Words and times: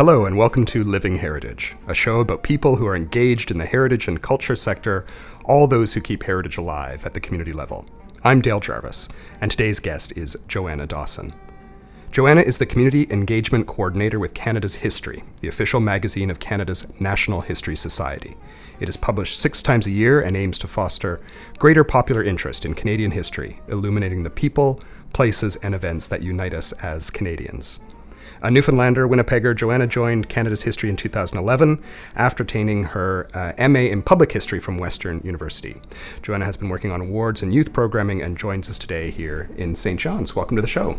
Hello, 0.00 0.24
and 0.24 0.34
welcome 0.34 0.64
to 0.64 0.82
Living 0.82 1.16
Heritage, 1.16 1.76
a 1.86 1.92
show 1.92 2.20
about 2.20 2.42
people 2.42 2.76
who 2.76 2.86
are 2.86 2.96
engaged 2.96 3.50
in 3.50 3.58
the 3.58 3.66
heritage 3.66 4.08
and 4.08 4.22
culture 4.22 4.56
sector, 4.56 5.04
all 5.44 5.66
those 5.66 5.92
who 5.92 6.00
keep 6.00 6.22
heritage 6.22 6.56
alive 6.56 7.04
at 7.04 7.12
the 7.12 7.20
community 7.20 7.52
level. 7.52 7.84
I'm 8.24 8.40
Dale 8.40 8.60
Jarvis, 8.60 9.10
and 9.42 9.50
today's 9.50 9.78
guest 9.78 10.16
is 10.16 10.38
Joanna 10.48 10.86
Dawson. 10.86 11.34
Joanna 12.12 12.40
is 12.40 12.56
the 12.56 12.64
Community 12.64 13.08
Engagement 13.10 13.66
Coordinator 13.66 14.18
with 14.18 14.32
Canada's 14.32 14.76
History, 14.76 15.22
the 15.42 15.48
official 15.48 15.80
magazine 15.80 16.30
of 16.30 16.40
Canada's 16.40 16.86
National 16.98 17.42
History 17.42 17.76
Society. 17.76 18.38
It 18.80 18.88
is 18.88 18.96
published 18.96 19.38
six 19.38 19.62
times 19.62 19.86
a 19.86 19.90
year 19.90 20.18
and 20.18 20.34
aims 20.34 20.58
to 20.60 20.66
foster 20.66 21.20
greater 21.58 21.84
popular 21.84 22.24
interest 22.24 22.64
in 22.64 22.72
Canadian 22.72 23.10
history, 23.10 23.60
illuminating 23.68 24.22
the 24.22 24.30
people, 24.30 24.80
places, 25.12 25.56
and 25.56 25.74
events 25.74 26.06
that 26.06 26.22
unite 26.22 26.54
us 26.54 26.72
as 26.72 27.10
Canadians. 27.10 27.80
A 28.42 28.50
Newfoundlander, 28.50 29.06
Winnipegger, 29.06 29.54
Joanna 29.54 29.86
joined 29.86 30.30
Canada's 30.30 30.62
History 30.62 30.88
in 30.88 30.96
2011 30.96 31.82
after 32.16 32.42
attaining 32.42 32.84
her 32.84 33.28
uh, 33.34 33.52
MA 33.68 33.80
in 33.80 34.00
Public 34.00 34.32
History 34.32 34.58
from 34.58 34.78
Western 34.78 35.20
University. 35.22 35.76
Joanna 36.22 36.46
has 36.46 36.56
been 36.56 36.70
working 36.70 36.90
on 36.90 37.02
awards 37.02 37.42
and 37.42 37.52
youth 37.52 37.74
programming 37.74 38.22
and 38.22 38.38
joins 38.38 38.70
us 38.70 38.78
today 38.78 39.10
here 39.10 39.50
in 39.58 39.76
St. 39.76 40.00
John's. 40.00 40.34
Welcome 40.34 40.56
to 40.56 40.62
the 40.62 40.68
show. 40.68 40.96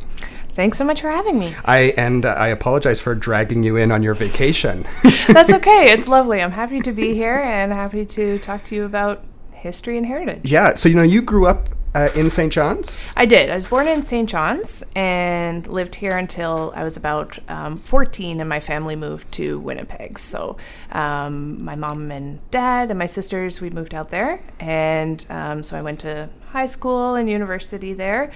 Thanks 0.49 0.77
so 0.77 0.85
much 0.85 1.01
for 1.01 1.09
having 1.09 1.39
me. 1.39 1.55
I 1.65 1.95
and 1.97 2.27
uh, 2.27 2.35
I 2.37 2.49
apologize 2.49 2.99
for 2.99 3.15
dragging 3.15 3.63
you 3.63 3.75
in 3.75 3.91
on 3.91 4.03
your 4.03 4.13
vacation. 4.13 4.85
That's 5.27 5.51
okay. 5.53 5.91
It's 5.91 6.07
lovely. 6.07 6.43
I'm 6.43 6.51
happy 6.51 6.79
to 6.81 6.91
be 6.91 7.15
here 7.15 7.37
and 7.37 7.73
happy 7.73 8.05
to 8.05 8.37
talk 8.37 8.63
to 8.65 8.75
you 8.75 8.85
about 8.85 9.23
history 9.51 9.97
and 9.97 10.05
heritage. 10.05 10.41
Yeah. 10.43 10.75
So 10.75 10.89
you 10.89 10.95
know, 10.95 11.01
you 11.01 11.23
grew 11.23 11.47
up 11.47 11.69
uh, 11.93 12.09
in 12.15 12.29
St. 12.29 12.51
John's? 12.51 13.09
I 13.15 13.25
did. 13.25 13.49
I 13.49 13.55
was 13.55 13.65
born 13.65 13.87
in 13.87 14.03
St. 14.03 14.29
John's 14.29 14.83
and 14.95 15.65
lived 15.67 15.95
here 15.95 16.17
until 16.17 16.71
I 16.75 16.83
was 16.83 16.97
about 16.97 17.37
um, 17.49 17.77
14, 17.77 18.39
and 18.39 18.47
my 18.47 18.59
family 18.59 18.95
moved 18.95 19.31
to 19.33 19.59
Winnipeg. 19.59 20.17
So 20.17 20.57
um, 20.91 21.63
my 21.63 21.75
mom 21.75 22.11
and 22.11 22.39
dad 22.51 22.89
and 22.89 22.99
my 22.99 23.05
sisters, 23.05 23.61
we 23.61 23.69
moved 23.69 23.93
out 23.93 24.09
there. 24.09 24.41
And 24.59 25.25
um, 25.29 25.63
so 25.63 25.77
I 25.77 25.81
went 25.81 25.99
to 26.01 26.29
high 26.51 26.65
school 26.65 27.15
and 27.15 27.29
university 27.29 27.93
there 27.93 28.31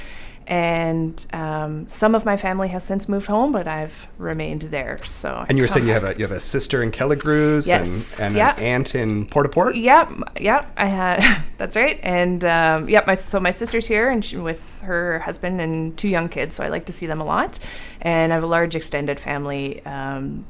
and 0.47 1.25
um, 1.33 1.87
some 1.87 2.13
of 2.13 2.25
my 2.25 2.37
family 2.37 2.67
has 2.69 2.83
since 2.83 3.09
moved 3.09 3.27
home, 3.27 3.51
but 3.51 3.67
I've 3.67 4.07
remained 4.17 4.63
there. 4.63 4.97
So 5.05 5.45
and 5.49 5.57
you 5.57 5.63
were 5.63 5.67
saying 5.67 5.87
you 5.87 5.93
have 5.93 6.03
a 6.03 6.15
you 6.15 6.23
have 6.23 6.31
a 6.31 6.39
sister 6.39 6.83
in 6.83 6.91
Kelligrews 6.91 7.67
yes. 7.67 8.19
and, 8.19 8.27
and 8.27 8.35
yep. 8.35 8.57
an 8.57 8.63
aunt 8.63 8.95
in 8.95 9.25
Port 9.25 9.47
au 9.47 9.49
Port. 9.49 9.75
Yep, 9.75 10.11
yep. 10.39 10.71
I 10.77 10.85
had 10.85 11.43
that's 11.57 11.75
right, 11.75 11.99
and 12.03 12.43
um, 12.45 12.89
yep. 12.89 13.07
My 13.07 13.15
so 13.15 13.39
my 13.39 13.51
sister's 13.51 13.87
here 13.87 14.09
and 14.09 14.23
she, 14.23 14.37
with 14.37 14.81
her 14.81 15.19
husband 15.19 15.61
and 15.61 15.97
two 15.97 16.09
young 16.09 16.29
kids, 16.29 16.55
so 16.55 16.63
I 16.63 16.69
like 16.69 16.85
to 16.85 16.93
see 16.93 17.07
them 17.07 17.21
a 17.21 17.25
lot. 17.25 17.59
And 18.01 18.31
I 18.31 18.35
have 18.35 18.43
a 18.43 18.47
large 18.47 18.75
extended 18.75 19.19
family. 19.19 19.83
Um, 19.85 20.45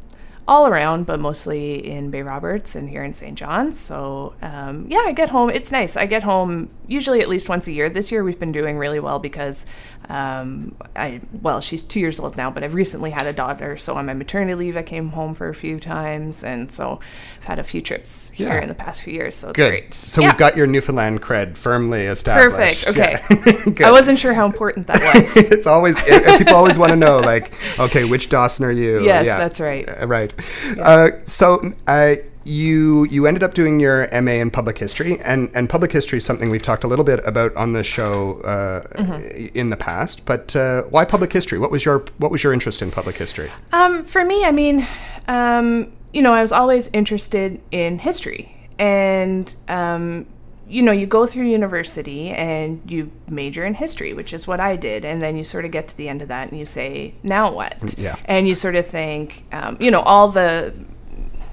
all 0.48 0.68
around, 0.68 1.06
but 1.08 1.20
mostly 1.20 1.88
in 1.90 2.12
Bay 2.12 2.22
Roberts 2.22 2.76
and 2.76 2.88
here 2.88 3.04
in 3.04 3.14
St. 3.14 3.36
John's. 3.36 3.80
So, 3.80 4.36
um, 4.44 4.86
yeah, 4.90 5.04
I 5.06 5.12
get 5.12 5.30
home. 5.30 5.50
It's 5.50 5.72
nice. 5.72 5.98
I 5.98 6.06
get 6.06 6.22
home 6.22 6.70
usually 6.88 7.22
at 7.22 7.30
least 7.30 7.50
once 7.50 7.68
a 7.68 7.72
year. 7.72 7.90
This 7.90 8.12
year 8.12 8.24
we've 8.24 8.40
been 8.40 8.52
doing 8.52 8.78
really 8.78 9.00
well 9.00 9.18
because 9.18 9.66
um, 10.08 10.76
I, 10.96 11.22
well, 11.32 11.62
she's 11.62 11.84
two 11.84 12.00
years 12.00 12.20
old 12.20 12.38
now, 12.38 12.52
but 12.52 12.64
I've 12.64 12.76
recently 12.76 13.10
had 13.10 13.26
a 13.26 13.34
daughter. 13.34 13.76
So 13.76 13.96
on 13.96 14.06
my 14.06 14.14
maternity 14.14 14.54
leave, 14.54 14.78
I 14.78 14.84
came 14.84 15.10
home 15.10 15.34
for 15.34 15.50
a 15.50 15.56
few 15.56 15.80
times. 15.80 16.44
And 16.44 16.72
so 16.72 17.00
I've 17.40 17.46
had 17.46 17.58
a 17.58 17.64
few 17.64 17.82
trips 17.82 18.30
here 18.30 18.50
yeah. 18.50 18.62
in 18.62 18.70
the 18.70 18.76
past 18.76 19.02
few 19.02 19.14
years. 19.14 19.36
So 19.36 19.50
it's 19.50 19.58
Good. 19.58 19.70
great. 19.70 19.94
So 19.96 20.22
yeah. 20.22 20.28
we've 20.28 20.38
got 20.38 20.56
your 20.56 20.68
Newfoundland 20.68 21.24
cred 21.24 21.58
firmly 21.58 22.06
established. 22.06 22.84
Perfect. 22.84 22.88
Okay. 22.88 23.66
Yeah. 23.80 23.90
I 23.90 23.92
wasn't 23.92 24.20
sure 24.20 24.34
how 24.34 24.46
important 24.46 24.88
that 24.88 25.16
was. 25.16 25.36
it's 25.52 25.66
always, 25.68 25.98
it, 26.06 26.38
people 26.38 26.56
always 26.56 26.78
want 26.78 26.92
to 26.92 26.96
know, 26.96 27.20
like, 27.20 27.54
okay, 27.80 28.06
which 28.06 28.30
Dawson 28.30 28.66
are 28.66 28.72
you? 28.72 29.04
Yes, 29.04 29.26
that's 29.26 29.60
right. 29.60 29.88
Uh, 29.90 30.08
right. 30.08 30.35
Uh, 30.80 31.10
so, 31.26 31.74
uh, 31.88 32.16
you 32.46 33.06
you 33.06 33.26
ended 33.26 33.44
up 33.44 33.54
doing 33.54 33.80
your 33.80 34.08
MA 34.22 34.34
in 34.34 34.52
public 34.52 34.78
history, 34.78 35.20
and 35.22 35.50
and 35.56 35.68
public 35.68 35.92
history 35.92 36.18
is 36.18 36.26
something 36.26 36.50
we've 36.50 36.62
talked 36.62 36.84
a 36.84 36.88
little 36.88 37.04
bit 37.04 37.26
about 37.26 37.56
on 37.56 37.74
the 37.74 37.84
show 37.84 38.40
uh, 38.42 38.82
mm-hmm. 39.02 39.58
in 39.58 39.72
the 39.72 39.78
past. 39.78 40.26
But 40.26 40.56
uh, 40.56 40.84
why 40.84 41.06
public 41.06 41.34
history? 41.34 41.58
What 41.58 41.72
was 41.72 41.84
your 41.84 42.06
what 42.20 42.32
was 42.32 42.44
your 42.44 42.54
interest 42.54 42.82
in 42.82 42.92
public 42.92 43.18
history? 43.18 43.52
Um, 43.74 44.04
for 44.06 44.24
me, 44.24 44.46
I 44.46 44.52
mean, 44.52 44.86
um, 45.28 45.92
you 46.14 46.22
know, 46.22 46.34
I 46.34 46.42
was 46.42 46.52
always 46.52 46.90
interested 46.94 47.62
in 47.72 47.98
history, 47.98 48.56
and 48.78 49.54
um, 49.68 50.28
you 50.68 50.82
know, 50.82 50.92
you 50.92 51.06
go 51.06 51.26
through 51.26 51.46
university 51.46 52.30
and 52.30 52.82
you 52.90 53.12
major 53.28 53.66
in 53.66 53.76
history, 53.76 54.14
which 54.14 54.34
is 54.34 54.48
what 54.48 54.60
I 54.60 54.76
did, 54.76 55.06
and 55.06 55.22
then 55.22 55.38
you 55.38 55.44
sort 55.44 55.66
of 55.66 55.72
get 55.72 55.88
to 55.90 55.98
the 55.98 56.10
end 56.10 56.22
of 56.22 56.28
that 56.30 56.50
and 56.50 56.58
you 56.58 56.66
say, 56.66 57.14
now 57.24 57.52
what? 57.52 57.96
Yeah. 57.98 58.16
And 58.26 58.48
you 58.48 58.56
sort 58.56 58.76
of 58.76 58.86
think, 58.86 59.46
um, 59.52 59.78
you 59.80 59.92
know, 59.92 60.02
all 60.02 60.30
the 60.30 60.74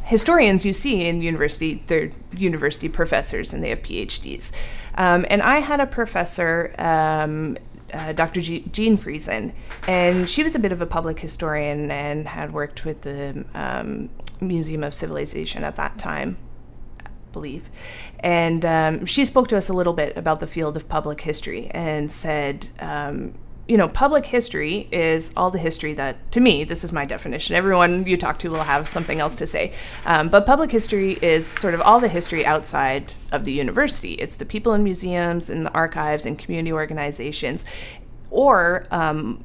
historians 0.04 0.64
you 0.64 0.72
see 0.72 1.06
in 1.06 1.22
university, 1.22 1.82
they're 1.86 2.10
university 2.36 2.88
professors 2.88 3.52
and 3.52 3.62
they 3.62 3.68
have 3.68 3.82
PhDs. 3.82 4.52
Um, 4.94 5.26
and 5.28 5.42
I 5.42 5.58
had 5.58 5.80
a 5.80 5.86
professor, 5.86 6.74
um, 6.78 7.56
uh, 7.92 8.12
Dr. 8.12 8.40
G- 8.40 8.64
Jean 8.72 8.96
Friesen, 8.96 9.52
and 9.86 10.28
she 10.28 10.42
was 10.42 10.54
a 10.54 10.58
bit 10.58 10.72
of 10.72 10.80
a 10.80 10.86
public 10.86 11.20
historian 11.20 11.90
and 11.90 12.26
had 12.26 12.52
worked 12.52 12.86
with 12.86 13.02
the 13.02 13.44
um, 13.54 14.08
Museum 14.40 14.82
of 14.82 14.94
Civilization 14.94 15.64
at 15.64 15.76
that 15.76 15.98
time. 15.98 16.38
Believe. 17.32 17.70
And 18.20 18.64
um, 18.64 19.06
she 19.06 19.24
spoke 19.24 19.48
to 19.48 19.56
us 19.56 19.68
a 19.68 19.72
little 19.72 19.92
bit 19.92 20.16
about 20.16 20.40
the 20.40 20.46
field 20.46 20.76
of 20.76 20.88
public 20.88 21.22
history 21.22 21.68
and 21.72 22.10
said, 22.10 22.68
um, 22.80 23.34
you 23.68 23.76
know, 23.76 23.88
public 23.88 24.26
history 24.26 24.88
is 24.90 25.32
all 25.36 25.50
the 25.50 25.58
history 25.58 25.94
that, 25.94 26.32
to 26.32 26.40
me, 26.40 26.64
this 26.64 26.82
is 26.82 26.92
my 26.92 27.04
definition. 27.04 27.54
Everyone 27.54 28.04
you 28.06 28.16
talk 28.16 28.38
to 28.40 28.50
will 28.50 28.64
have 28.64 28.88
something 28.88 29.20
else 29.20 29.36
to 29.36 29.46
say. 29.46 29.72
Um, 30.04 30.28
but 30.28 30.46
public 30.46 30.70
history 30.70 31.12
is 31.22 31.46
sort 31.46 31.74
of 31.74 31.80
all 31.80 32.00
the 32.00 32.08
history 32.08 32.44
outside 32.44 33.14
of 33.30 33.44
the 33.44 33.52
university. 33.52 34.14
It's 34.14 34.36
the 34.36 34.44
people 34.44 34.74
in 34.74 34.82
museums 34.82 35.48
and 35.48 35.64
the 35.64 35.72
archives 35.72 36.26
and 36.26 36.38
community 36.38 36.72
organizations, 36.72 37.64
or 38.30 38.86
um, 38.90 39.44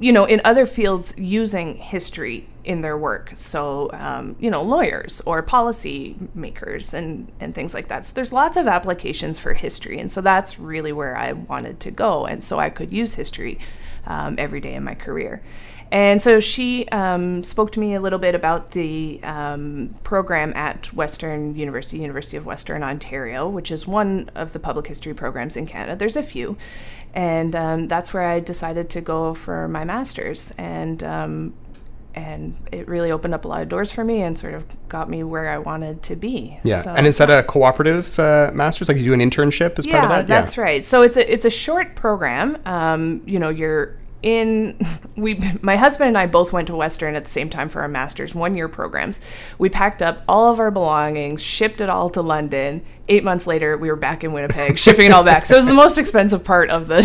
you 0.00 0.12
know, 0.12 0.24
in 0.24 0.40
other 0.44 0.64
fields 0.64 1.12
using 1.16 1.76
history 1.76 2.48
in 2.64 2.82
their 2.82 2.96
work. 2.96 3.32
So, 3.34 3.90
um, 3.92 4.36
you 4.38 4.50
know, 4.50 4.62
lawyers 4.62 5.20
or 5.26 5.42
policy 5.42 6.16
makers 6.34 6.94
and, 6.94 7.32
and 7.40 7.54
things 7.54 7.74
like 7.74 7.88
that. 7.88 8.04
So, 8.04 8.14
there's 8.14 8.32
lots 8.32 8.56
of 8.56 8.68
applications 8.68 9.38
for 9.38 9.54
history. 9.54 9.98
And 9.98 10.10
so, 10.10 10.20
that's 10.20 10.58
really 10.58 10.92
where 10.92 11.16
I 11.16 11.32
wanted 11.32 11.80
to 11.80 11.90
go. 11.90 12.26
And 12.26 12.44
so, 12.44 12.58
I 12.58 12.70
could 12.70 12.92
use 12.92 13.14
history 13.14 13.58
um, 14.06 14.36
every 14.38 14.60
day 14.60 14.74
in 14.74 14.84
my 14.84 14.94
career. 14.94 15.42
And 15.90 16.22
so 16.22 16.38
she 16.38 16.86
um, 16.88 17.42
spoke 17.42 17.72
to 17.72 17.80
me 17.80 17.94
a 17.94 18.00
little 18.00 18.18
bit 18.18 18.34
about 18.34 18.72
the 18.72 19.20
um, 19.22 19.94
program 20.04 20.52
at 20.54 20.92
Western 20.92 21.54
University, 21.54 21.98
University 21.98 22.36
of 22.36 22.44
Western 22.44 22.82
Ontario, 22.82 23.48
which 23.48 23.70
is 23.70 23.86
one 23.86 24.30
of 24.34 24.52
the 24.52 24.58
public 24.58 24.86
history 24.86 25.14
programs 25.14 25.56
in 25.56 25.66
Canada. 25.66 25.96
There's 25.96 26.16
a 26.16 26.22
few 26.22 26.58
and 27.14 27.56
um, 27.56 27.88
that's 27.88 28.12
where 28.12 28.24
I 28.24 28.40
decided 28.40 28.90
to 28.90 29.00
go 29.00 29.34
for 29.34 29.68
my 29.68 29.84
master's. 29.84 30.52
And 30.58 31.02
um, 31.02 31.54
and 32.14 32.56
it 32.72 32.88
really 32.88 33.12
opened 33.12 33.34
up 33.34 33.44
a 33.44 33.48
lot 33.48 33.62
of 33.62 33.68
doors 33.68 33.92
for 33.92 34.02
me 34.02 34.22
and 34.22 34.36
sort 34.36 34.54
of 34.54 34.64
got 34.88 35.08
me 35.08 35.22
where 35.22 35.50
I 35.50 35.58
wanted 35.58 36.02
to 36.04 36.16
be. 36.16 36.58
Yeah, 36.64 36.82
so, 36.82 36.90
and 36.90 37.06
is 37.06 37.18
that 37.18 37.30
a 37.30 37.44
cooperative 37.44 38.18
uh, 38.18 38.50
master's? 38.52 38.88
Like 38.88 38.98
you 38.98 39.06
do 39.06 39.14
an 39.14 39.20
internship 39.20 39.78
as 39.78 39.86
yeah, 39.86 39.92
part 39.92 40.04
of 40.04 40.10
that? 40.10 40.26
That's 40.26 40.28
yeah, 40.28 40.40
that's 40.40 40.58
right. 40.58 40.84
So 40.84 41.02
it's 41.02 41.16
a 41.16 41.32
it's 41.32 41.44
a 41.44 41.50
short 41.50 41.94
program. 41.94 42.58
Um, 42.66 43.22
you 43.26 43.38
know, 43.38 43.48
you're 43.50 43.96
in 44.22 44.78
we 45.16 45.40
my 45.62 45.76
husband 45.76 46.08
and 46.08 46.18
I 46.18 46.26
both 46.26 46.52
went 46.52 46.68
to 46.68 46.76
Western 46.76 47.14
at 47.14 47.24
the 47.24 47.30
same 47.30 47.50
time 47.50 47.68
for 47.68 47.82
our 47.82 47.88
masters 47.88 48.34
one 48.34 48.54
year 48.54 48.68
programs. 48.68 49.20
We 49.58 49.68
packed 49.68 50.02
up 50.02 50.22
all 50.28 50.50
of 50.50 50.60
our 50.60 50.70
belongings, 50.70 51.42
shipped 51.42 51.80
it 51.80 51.90
all 51.90 52.10
to 52.10 52.22
London. 52.22 52.82
8 53.10 53.24
months 53.24 53.46
later, 53.46 53.78
we 53.78 53.88
were 53.88 53.96
back 53.96 54.22
in 54.22 54.32
Winnipeg 54.32 54.78
shipping 54.78 55.06
it 55.06 55.12
all 55.12 55.24
back. 55.24 55.46
So 55.46 55.54
it 55.54 55.58
was 55.58 55.66
the 55.66 55.74
most 55.74 55.98
expensive 55.98 56.44
part 56.44 56.70
of 56.70 56.88
the 56.88 57.00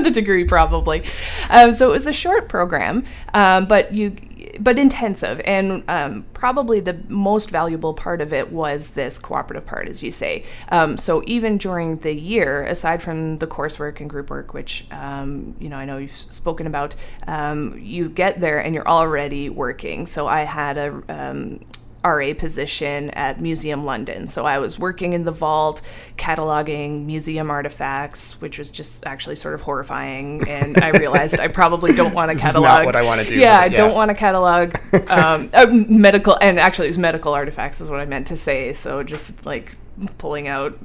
the 0.02 0.10
degree 0.10 0.44
probably. 0.44 1.04
Um, 1.50 1.74
so 1.74 1.88
it 1.88 1.92
was 1.92 2.06
a 2.06 2.12
short 2.12 2.48
program, 2.48 3.04
um, 3.34 3.66
but 3.66 3.92
you 3.92 4.16
but 4.60 4.78
intensive. 4.78 5.40
And 5.44 5.82
um, 5.88 6.24
probably 6.32 6.80
the 6.80 6.98
most 7.08 7.50
valuable 7.50 7.94
part 7.94 8.20
of 8.20 8.32
it 8.32 8.52
was 8.52 8.90
this 8.90 9.18
cooperative 9.18 9.66
part, 9.66 9.88
as 9.88 10.02
you 10.02 10.10
say. 10.10 10.44
Um, 10.70 10.96
so 10.96 11.22
even 11.26 11.58
during 11.58 11.98
the 11.98 12.14
year, 12.14 12.64
aside 12.64 13.02
from 13.02 13.38
the 13.38 13.46
coursework 13.46 14.00
and 14.00 14.08
group 14.08 14.30
work, 14.30 14.54
which 14.54 14.86
um, 14.90 15.56
you 15.58 15.68
know 15.68 15.76
I 15.76 15.84
know 15.84 15.98
you've 15.98 16.10
spoken 16.10 16.66
about, 16.66 16.94
um, 17.26 17.78
you 17.78 18.08
get 18.08 18.40
there 18.40 18.58
and 18.58 18.74
you're 18.74 18.88
already 18.88 19.48
working. 19.48 20.06
So 20.06 20.26
I 20.26 20.42
had 20.42 20.78
a 20.78 21.02
um, 21.08 21.60
RA 22.06 22.34
position 22.34 23.10
at 23.10 23.40
Museum 23.40 23.84
London. 23.84 24.26
So 24.26 24.44
I 24.46 24.58
was 24.58 24.78
working 24.78 25.12
in 25.12 25.24
the 25.24 25.32
vault, 25.32 25.82
cataloging 26.16 27.04
museum 27.04 27.50
artifacts, 27.50 28.40
which 28.40 28.58
was 28.58 28.70
just 28.70 29.06
actually 29.06 29.36
sort 29.36 29.54
of 29.54 29.62
horrifying. 29.62 30.48
And 30.48 30.78
I 30.82 30.90
realized 30.90 31.40
I 31.40 31.48
probably 31.48 31.94
don't 31.94 32.14
want 32.14 32.30
to 32.32 32.38
catalog. 32.38 32.64
not 32.64 32.86
what 32.86 32.96
I 32.96 33.02
want 33.02 33.20
to 33.22 33.28
do. 33.28 33.40
Yeah, 33.40 33.58
I 33.58 33.68
don't 33.68 33.94
want 33.94 34.10
to 34.10 34.14
catalog 34.14 34.76
um, 35.08 35.50
uh, 35.54 35.66
medical, 35.70 36.36
and 36.40 36.60
actually 36.60 36.86
it 36.86 36.90
was 36.90 36.98
medical 36.98 37.32
artifacts 37.32 37.80
is 37.80 37.90
what 37.90 38.00
I 38.00 38.04
meant 38.04 38.28
to 38.28 38.36
say. 38.36 38.72
So 38.72 39.02
just 39.02 39.44
like 39.44 39.76
pulling 40.18 40.48
out 40.48 40.78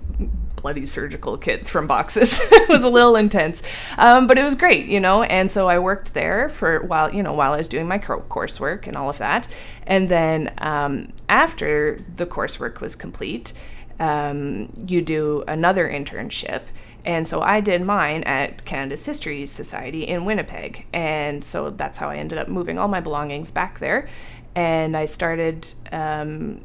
bloody 0.56 0.86
surgical 0.86 1.38
kits 1.38 1.70
from 1.70 1.88
boxes. 1.88 2.40
it 2.52 2.70
was 2.70 2.84
a 2.84 2.90
little 2.90 3.16
intense, 3.16 3.62
um, 3.98 4.28
but 4.28 4.38
it 4.38 4.44
was 4.44 4.56
great, 4.56 4.88
you 4.88 5.00
know. 5.00 5.24
And 5.24 5.52
so 5.52 5.68
I 5.68 5.80
worked 5.80 6.14
there 6.14 6.50
for 6.50 6.82
while 6.82 7.14
you 7.14 7.24
know 7.24 7.34
while 7.34 7.54
I 7.54 7.58
was 7.58 7.68
doing 7.68 7.88
my 7.88 8.00
coursework 8.00 8.88
and 8.88 8.96
all 8.96 9.10
of 9.10 9.18
that. 9.18 9.48
And 9.88 10.10
then 10.10 10.54
um, 10.60 11.14
after 11.30 12.00
the 12.16 12.26
coursework 12.26 12.80
was 12.80 12.96
complete, 12.96 13.54
um, 14.00 14.70
you 14.88 15.02
do 15.02 15.44
another 15.48 15.88
internship. 15.88 16.64
And 17.06 17.28
so 17.28 17.42
I 17.42 17.62
did 17.62 17.82
mine 17.82 18.24
at 18.24 18.64
Canada's 18.66 19.06
History 19.06 19.46
Society 19.48 20.04
in 20.04 20.26
Winnipeg. 20.26 20.88
And 20.94 21.44
so 21.44 21.72
that's 21.72 21.98
how 21.98 22.10
I 22.10 22.18
ended 22.18 22.38
up 22.38 22.48
moving 22.48 22.78
all 22.78 22.88
my 22.88 23.00
belongings 23.00 23.52
back 23.52 23.80
there. 23.80 24.08
And 24.56 24.96
I 24.98 25.06
started 25.06 25.74
um, 25.92 26.62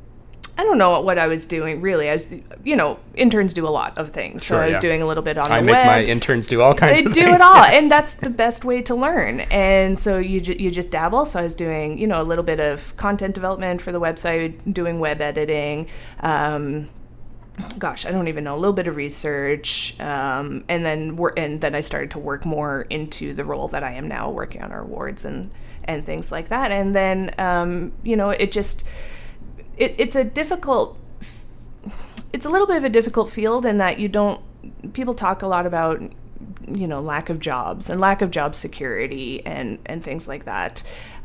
I 0.58 0.64
don't 0.64 0.78
know 0.78 1.00
what 1.00 1.18
I 1.18 1.26
was 1.26 1.44
doing 1.44 1.82
really. 1.82 2.08
I 2.08 2.14
was, 2.14 2.26
you 2.64 2.76
know, 2.76 2.98
interns 3.14 3.52
do 3.52 3.66
a 3.66 3.70
lot 3.70 3.96
of 3.98 4.10
things. 4.10 4.42
Sure, 4.42 4.56
so 4.56 4.62
I 4.62 4.66
was 4.66 4.74
yeah. 4.74 4.80
doing 4.80 5.02
a 5.02 5.06
little 5.06 5.22
bit 5.22 5.36
on 5.36 5.52
I 5.52 5.60
the 5.60 5.66
make 5.66 5.74
web. 5.74 5.86
my 5.86 6.04
interns 6.04 6.46
do 6.46 6.62
all 6.62 6.72
kinds 6.72 7.00
of 7.00 7.04
things. 7.04 7.14
They 7.14 7.22
of 7.22 7.26
do 7.26 7.32
things. 7.32 7.34
it 7.36 7.42
all, 7.42 7.64
and 7.64 7.90
that's 7.90 8.14
the 8.14 8.30
best 8.30 8.64
way 8.64 8.80
to 8.82 8.94
learn. 8.94 9.40
And 9.40 9.98
so 9.98 10.18
you 10.18 10.40
ju- 10.40 10.56
you 10.58 10.70
just 10.70 10.90
dabble. 10.90 11.26
So 11.26 11.40
I 11.40 11.42
was 11.42 11.54
doing, 11.54 11.98
you 11.98 12.06
know, 12.06 12.22
a 12.22 12.24
little 12.24 12.44
bit 12.44 12.58
of 12.58 12.96
content 12.96 13.34
development 13.34 13.82
for 13.82 13.92
the 13.92 14.00
website, 14.00 14.72
doing 14.72 14.98
web 14.98 15.20
editing. 15.20 15.88
Um, 16.20 16.88
gosh, 17.78 18.06
I 18.06 18.10
don't 18.10 18.28
even 18.28 18.44
know, 18.44 18.54
a 18.54 18.58
little 18.58 18.72
bit 18.72 18.86
of 18.86 18.96
research, 18.96 19.98
um, 20.00 20.64
and 20.68 20.84
then 20.86 21.16
wor- 21.16 21.34
and 21.38 21.60
then 21.60 21.74
I 21.74 21.82
started 21.82 22.10
to 22.12 22.18
work 22.18 22.46
more 22.46 22.82
into 22.88 23.34
the 23.34 23.44
role 23.44 23.68
that 23.68 23.82
I 23.82 23.92
am 23.92 24.08
now, 24.08 24.30
working 24.30 24.62
on 24.62 24.72
our 24.72 24.80
awards 24.80 25.24
and 25.24 25.50
and 25.84 26.04
things 26.04 26.32
like 26.32 26.48
that. 26.48 26.70
And 26.70 26.94
then 26.94 27.34
um, 27.38 27.92
you 28.02 28.16
know, 28.16 28.30
it 28.30 28.52
just 28.52 28.84
it, 29.76 29.94
it's 29.98 30.16
a 30.16 30.24
difficult 30.24 30.98
it's 32.32 32.44
a 32.44 32.50
little 32.50 32.66
bit 32.66 32.76
of 32.76 32.84
a 32.84 32.88
difficult 32.88 33.30
field 33.30 33.64
in 33.64 33.76
that 33.78 33.98
you 33.98 34.08
don't 34.08 34.40
people 34.92 35.14
talk 35.14 35.42
a 35.42 35.46
lot 35.46 35.66
about 35.66 36.00
you 36.68 36.86
know 36.86 37.00
lack 37.00 37.28
of 37.28 37.38
jobs 37.38 37.88
and 37.88 38.00
lack 38.00 38.20
of 38.20 38.30
job 38.30 38.54
security 38.54 39.44
and 39.46 39.78
and 39.86 40.02
things 40.02 40.26
like 40.26 40.44
that 40.44 40.82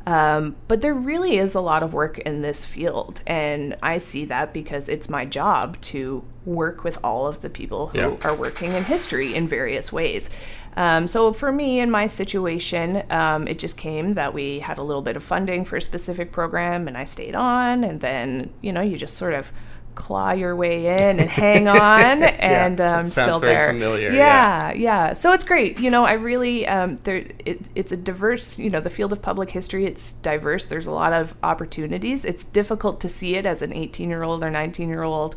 um, 0.08 0.56
but 0.68 0.82
there 0.82 0.94
really 0.94 1.38
is 1.38 1.54
a 1.56 1.62
lot 1.62 1.84
of 1.84 1.94
work 1.94 2.18
in 2.20 2.42
this 2.42 2.66
field 2.66 3.22
and 3.28 3.76
i 3.84 3.98
see 3.98 4.26
that 4.26 4.54
because 4.54 4.90
it's 4.90 5.10
my 5.10 5.26
job 5.26 5.80
to 5.82 6.24
work 6.46 6.84
with 6.84 6.98
all 7.04 7.28
of 7.28 7.42
the 7.42 7.50
people 7.50 7.88
who 7.88 8.00
Yeah. 8.00 8.16
are 8.24 8.34
working 8.36 8.74
in 8.74 8.84
history 8.86 9.34
in 9.36 9.48
various 9.48 9.92
ways 9.94 10.30
um, 10.76 11.08
so 11.08 11.34
for 11.34 11.52
me 11.52 11.80
in 11.80 11.92
my 11.92 12.08
situation 12.08 13.04
um, 13.12 13.48
it 13.48 13.60
just 13.60 13.78
came 13.78 14.16
that 14.16 14.34
we 14.34 14.60
had 14.60 14.78
a 14.80 14.84
little 14.84 15.02
bit 15.04 15.16
of 15.16 15.24
funding 15.24 15.64
for 15.66 15.76
a 15.78 15.82
specific 15.82 16.32
program 16.32 16.88
and 16.88 16.98
i 16.98 17.06
stayed 17.06 17.36
on 17.36 17.84
and 17.84 18.02
then 18.02 18.50
you 18.62 18.72
know 18.74 18.82
you 18.82 18.98
just 18.98 19.18
sort 19.18 19.34
of 19.34 19.52
claw 19.96 20.32
your 20.32 20.56
way 20.56 20.88
in 20.88 21.20
and 21.20 21.30
hang 21.30 21.68
on 21.68 22.24
and 22.24 22.80
um, 22.82 23.06
still 23.06 23.40
there. 23.40 23.68
familiar, 23.68 24.12
yeah. 24.12 24.74
Yeah 24.74 25.14
so 25.14 25.34
it's 25.34 25.44
great. 25.44 25.80
You 25.80 25.90
know 25.90 26.04
i 26.04 26.14
really 26.14 26.68
um, 26.68 26.98
there 27.04 27.26
it, 27.46 27.70
it's 27.76 27.92
a 27.92 27.98
diverse 27.98 28.60
you 28.60 28.70
know 28.70 28.80
the 28.80 28.90
field 28.90 29.12
of 29.12 29.22
public 29.22 29.52
history 29.52 29.86
it's 29.86 30.14
diverse. 30.14 30.66
There's 30.66 30.88
a 30.88 30.92
lot 30.92 31.14
of 31.14 31.34
opportunities. 31.44 32.26
It's 32.26 32.44
difficult 32.44 33.02
to 33.02 33.10
see 33.10 33.36
it 33.36 33.46
as 33.46 33.62
an 33.62 33.74
18 33.74 34.10
year 34.10 34.24
old 34.24 34.44
or 34.44 34.50
19 34.50 34.90
year 34.90 35.04
old 35.04 35.36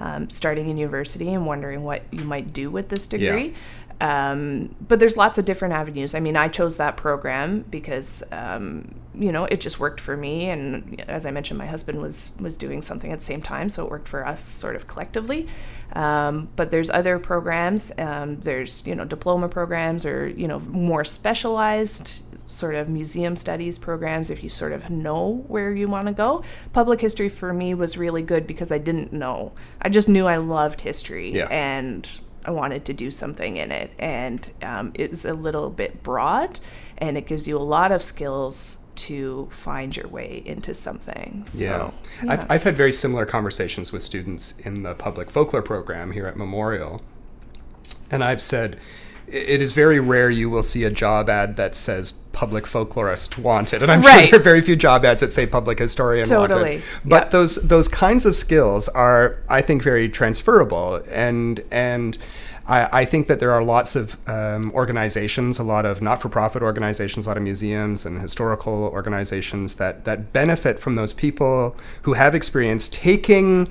um, 0.00 0.28
starting 0.30 0.68
in 0.68 0.76
university 0.76 1.32
and 1.32 1.46
wondering 1.46 1.84
what 1.84 2.02
you 2.10 2.24
might 2.24 2.52
do 2.52 2.70
with 2.70 2.88
this 2.88 3.06
degree 3.06 3.54
um, 4.00 4.74
but 4.86 4.98
there's 5.00 5.16
lots 5.16 5.38
of 5.38 5.44
different 5.44 5.74
avenues. 5.74 6.14
I 6.14 6.20
mean, 6.20 6.36
I 6.36 6.48
chose 6.48 6.76
that 6.78 6.96
program 6.96 7.64
because 7.70 8.22
um, 8.32 8.94
you 9.14 9.30
know 9.32 9.44
it 9.44 9.60
just 9.60 9.78
worked 9.78 10.00
for 10.00 10.16
me, 10.16 10.48
and 10.50 11.00
as 11.08 11.26
I 11.26 11.30
mentioned, 11.30 11.58
my 11.58 11.66
husband 11.66 12.00
was 12.00 12.34
was 12.40 12.56
doing 12.56 12.82
something 12.82 13.12
at 13.12 13.18
the 13.20 13.24
same 13.24 13.40
time, 13.42 13.68
so 13.68 13.84
it 13.84 13.90
worked 13.90 14.08
for 14.08 14.26
us 14.26 14.40
sort 14.40 14.76
of 14.76 14.86
collectively. 14.86 15.46
Um, 15.92 16.48
but 16.56 16.70
there's 16.70 16.90
other 16.90 17.18
programs. 17.18 17.92
Um, 17.98 18.40
there's 18.40 18.84
you 18.86 18.94
know 18.94 19.04
diploma 19.04 19.48
programs 19.48 20.04
or 20.04 20.28
you 20.28 20.48
know 20.48 20.58
more 20.60 21.04
specialized 21.04 22.20
sort 22.48 22.74
of 22.74 22.88
museum 22.88 23.36
studies 23.36 23.78
programs 23.78 24.30
if 24.30 24.42
you 24.42 24.48
sort 24.48 24.72
of 24.72 24.90
know 24.90 25.44
where 25.48 25.72
you 25.72 25.88
want 25.88 26.08
to 26.08 26.14
go. 26.14 26.42
Public 26.72 27.00
history 27.00 27.28
for 27.28 27.52
me 27.52 27.74
was 27.74 27.96
really 27.96 28.22
good 28.22 28.46
because 28.46 28.70
I 28.70 28.78
didn't 28.78 29.12
know. 29.12 29.52
I 29.80 29.88
just 29.88 30.08
knew 30.08 30.26
I 30.26 30.36
loved 30.36 30.80
history 30.82 31.30
Yeah. 31.32 31.46
and 31.50 32.06
I 32.44 32.50
wanted 32.50 32.84
to 32.86 32.92
do 32.92 33.10
something 33.10 33.56
in 33.56 33.72
it. 33.72 33.92
And 33.98 34.50
um, 34.62 34.92
it 34.94 35.10
was 35.10 35.24
a 35.24 35.34
little 35.34 35.70
bit 35.70 36.02
broad, 36.02 36.60
and 36.98 37.16
it 37.16 37.26
gives 37.26 37.48
you 37.48 37.56
a 37.56 37.60
lot 37.62 37.92
of 37.92 38.02
skills 38.02 38.78
to 38.96 39.48
find 39.50 39.96
your 39.96 40.06
way 40.08 40.42
into 40.44 40.72
something. 40.74 41.44
So, 41.46 41.58
Yeah. 41.58 41.90
yeah. 42.22 42.32
I've, 42.32 42.50
I've 42.50 42.62
had 42.62 42.76
very 42.76 42.92
similar 42.92 43.26
conversations 43.26 43.92
with 43.92 44.02
students 44.02 44.54
in 44.60 44.82
the 44.82 44.94
public 44.94 45.30
folklore 45.30 45.62
program 45.62 46.12
here 46.12 46.26
at 46.26 46.36
Memorial. 46.36 47.02
And 48.10 48.22
I've 48.22 48.42
said, 48.42 48.78
it 49.26 49.60
is 49.60 49.72
very 49.72 49.98
rare 49.98 50.30
you 50.30 50.48
will 50.50 50.62
see 50.62 50.84
a 50.84 50.90
job 50.90 51.28
ad 51.28 51.56
that 51.56 51.74
says 51.74 52.12
public 52.34 52.64
folklorist 52.64 53.38
wanted. 53.38 53.82
And 53.82 53.90
I'm 53.90 54.02
Right. 54.02 54.24
sure 54.28 54.32
there 54.32 54.40
are 54.40 54.42
very 54.42 54.60
few 54.60 54.76
job 54.76 55.04
ads 55.04 55.20
that 55.20 55.32
say 55.32 55.46
public 55.46 55.78
historian 55.78 56.26
Totally. 56.26 56.60
wanted. 56.62 56.82
But 57.04 57.24
Yeah. 57.24 57.28
those 57.30 57.54
those 57.56 57.88
kinds 57.88 58.26
of 58.26 58.36
skills 58.36 58.88
are, 58.88 59.36
I 59.48 59.62
think, 59.62 59.82
very 59.82 60.08
transferable. 60.08 61.00
And 61.10 61.62
and 61.70 62.18
I, 62.66 62.88
I 63.00 63.04
think 63.04 63.26
that 63.26 63.40
there 63.40 63.52
are 63.52 63.62
lots 63.62 63.94
of 63.94 64.16
um, 64.26 64.72
organizations, 64.74 65.58
a 65.58 65.62
lot 65.62 65.84
of 65.84 66.00
not-for-profit 66.00 66.62
organizations, 66.62 67.26
a 67.26 67.28
lot 67.30 67.36
of 67.36 67.42
museums 67.42 68.06
and 68.06 68.20
historical 68.20 68.84
organizations 68.92 69.74
that 69.74 70.04
that 70.04 70.32
benefit 70.32 70.80
from 70.80 70.94
those 70.96 71.12
people 71.12 71.76
who 72.02 72.14
have 72.14 72.34
experience 72.34 72.88
taking 72.88 73.68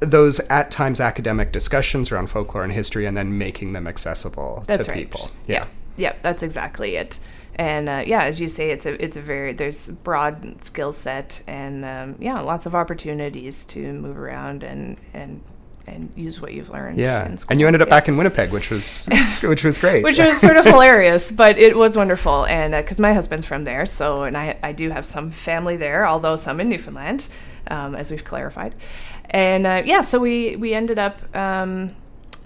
those 0.00 0.40
at 0.50 0.70
times 0.70 1.00
academic 1.00 1.52
discussions 1.52 2.10
around 2.10 2.28
folklore 2.28 2.64
and 2.64 2.72
history 2.72 3.06
and 3.06 3.16
then 3.16 3.38
making 3.38 3.72
them 3.72 3.86
accessible 3.86 4.64
That's 4.66 4.86
to 4.86 4.90
right. 4.92 4.98
people. 4.98 5.30
Yeah. 5.46 5.66
yeah, 5.96 6.14
that's 6.20 6.42
exactly 6.42 6.96
it. 6.96 7.20
And 7.56 7.88
uh, 7.88 8.02
yeah, 8.06 8.24
as 8.24 8.40
you 8.40 8.48
say, 8.48 8.70
it's 8.70 8.84
a 8.86 9.02
it's 9.04 9.16
a 9.16 9.20
very 9.20 9.52
there's 9.52 9.88
broad 9.88 10.62
skill 10.62 10.92
set 10.92 11.42
and 11.46 11.84
um, 11.84 12.16
yeah, 12.18 12.40
lots 12.40 12.66
of 12.66 12.74
opportunities 12.74 13.64
to 13.66 13.92
move 13.92 14.18
around 14.18 14.62
and 14.64 14.96
and 15.12 15.40
and 15.86 16.10
use 16.16 16.40
what 16.40 16.52
you've 16.54 16.70
learned. 16.70 16.96
Yeah, 16.98 17.26
in 17.26 17.36
school. 17.36 17.52
and 17.52 17.60
you 17.60 17.66
ended 17.66 17.82
up 17.82 17.88
Yeah. 17.88 17.96
back 17.96 18.08
in 18.08 18.16
Winnipeg, 18.16 18.50
which 18.52 18.70
was 18.70 19.06
which 19.42 19.62
was 19.64 19.78
great. 19.78 20.02
which 20.02 20.18
was 20.18 20.40
sort 20.40 20.56
of 20.56 20.64
hilarious, 20.74 21.30
but 21.30 21.58
it 21.58 21.76
was 21.76 21.96
wonderful. 21.96 22.44
And 22.46 22.72
because 22.72 22.98
my 22.98 23.12
husband's 23.12 23.46
from 23.46 23.64
there, 23.64 23.86
so 23.86 24.22
and 24.24 24.36
I 24.36 24.56
I 24.62 24.72
do 24.72 24.90
have 24.90 25.04
some 25.06 25.30
family 25.30 25.76
there, 25.76 26.06
although 26.08 26.36
some 26.36 26.58
in 26.58 26.68
Newfoundland, 26.70 27.28
um, 27.70 27.94
as 27.94 28.10
we've 28.10 28.24
clarified. 28.24 28.74
And 29.30 29.66
uh, 29.66 29.82
yeah, 29.84 30.00
so 30.00 30.18
we 30.18 30.56
we 30.56 30.74
ended 30.74 30.98
up 30.98 31.20
um, 31.36 31.94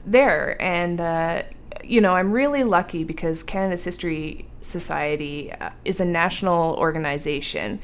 there, 0.04 0.60
and 0.60 1.00
uh, 1.00 1.42
you 1.84 2.00
know 2.00 2.14
I'm 2.14 2.32
really 2.32 2.64
lucky 2.64 3.04
because 3.04 3.42
Canada's 3.42 3.84
History 3.84 4.46
Society 4.62 5.52
uh, 5.52 5.70
is 5.84 6.00
a 6.00 6.04
national 6.04 6.76
organization. 6.76 7.80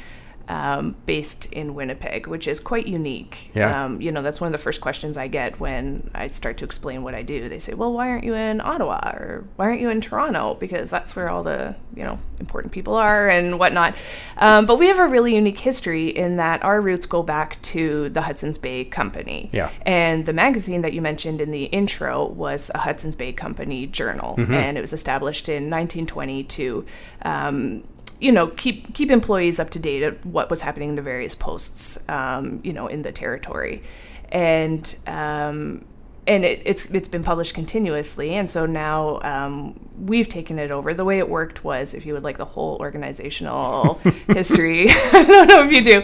Um, 0.46 0.94
based 1.06 1.46
in 1.52 1.74
Winnipeg, 1.74 2.26
which 2.26 2.46
is 2.46 2.60
quite 2.60 2.86
unique. 2.86 3.50
Yeah. 3.54 3.84
Um, 3.84 4.02
you 4.02 4.12
know, 4.12 4.20
that's 4.20 4.42
one 4.42 4.48
of 4.48 4.52
the 4.52 4.58
first 4.58 4.82
questions 4.82 5.16
I 5.16 5.26
get 5.26 5.58
when 5.58 6.10
I 6.14 6.28
start 6.28 6.58
to 6.58 6.66
explain 6.66 7.02
what 7.02 7.14
I 7.14 7.22
do. 7.22 7.48
They 7.48 7.58
say, 7.58 7.72
"Well, 7.72 7.94
why 7.94 8.10
aren't 8.10 8.24
you 8.24 8.34
in 8.34 8.60
Ottawa 8.60 9.12
or 9.14 9.44
why 9.56 9.66
aren't 9.66 9.80
you 9.80 9.88
in 9.88 10.02
Toronto? 10.02 10.54
Because 10.54 10.90
that's 10.90 11.16
where 11.16 11.30
all 11.30 11.42
the 11.42 11.74
you 11.96 12.02
know 12.02 12.18
important 12.40 12.72
people 12.74 12.94
are 12.94 13.28
and 13.28 13.58
whatnot." 13.58 13.94
Um, 14.36 14.66
but 14.66 14.78
we 14.78 14.88
have 14.88 14.98
a 14.98 15.06
really 15.06 15.34
unique 15.34 15.60
history 15.60 16.08
in 16.08 16.36
that 16.36 16.62
our 16.62 16.80
roots 16.80 17.06
go 17.06 17.22
back 17.22 17.60
to 17.62 18.10
the 18.10 18.22
Hudson's 18.22 18.58
Bay 18.58 18.84
Company. 18.84 19.48
Yeah. 19.52 19.70
And 19.86 20.26
the 20.26 20.34
magazine 20.34 20.82
that 20.82 20.92
you 20.92 21.00
mentioned 21.00 21.40
in 21.40 21.52
the 21.52 21.64
intro 21.64 22.26
was 22.26 22.70
a 22.74 22.78
Hudson's 22.78 23.16
Bay 23.16 23.32
Company 23.32 23.86
journal, 23.86 24.34
and 24.38 24.76
it 24.76 24.80
was 24.80 24.92
established 24.92 25.48
in 25.48 25.70
1922. 25.70 26.84
Um, 27.22 27.84
you 28.24 28.32
know, 28.32 28.46
keep 28.46 28.94
keep 28.94 29.10
employees 29.10 29.60
up 29.60 29.68
to 29.68 29.78
date 29.78 30.02
at 30.02 30.24
what 30.24 30.48
was 30.48 30.62
happening 30.62 30.88
in 30.88 30.94
the 30.94 31.02
various 31.02 31.34
posts, 31.34 31.98
um, 32.08 32.58
you 32.64 32.72
know, 32.72 32.86
in 32.86 33.02
the 33.02 33.12
territory, 33.12 33.82
and 34.30 34.96
um, 35.06 35.84
and 36.26 36.42
it, 36.42 36.62
it's 36.64 36.86
it's 36.86 37.06
been 37.06 37.22
published 37.22 37.52
continuously, 37.52 38.30
and 38.30 38.50
so 38.50 38.64
now 38.64 39.20
um, 39.20 39.78
we've 39.98 40.28
taken 40.28 40.58
it 40.58 40.70
over. 40.70 40.92
The 40.94 41.04
way 41.04 41.18
it 41.18 41.28
worked 41.28 41.62
was, 41.64 41.94
if 41.94 42.04
you 42.06 42.14
would 42.14 42.24
like 42.24 42.36
the 42.38 42.44
whole 42.44 42.76
organizational 42.80 43.94
history, 44.28 44.86
I 44.90 45.24
don't 45.24 45.48
know 45.48 45.62
if 45.64 45.70
you 45.72 45.82
do, 45.84 45.98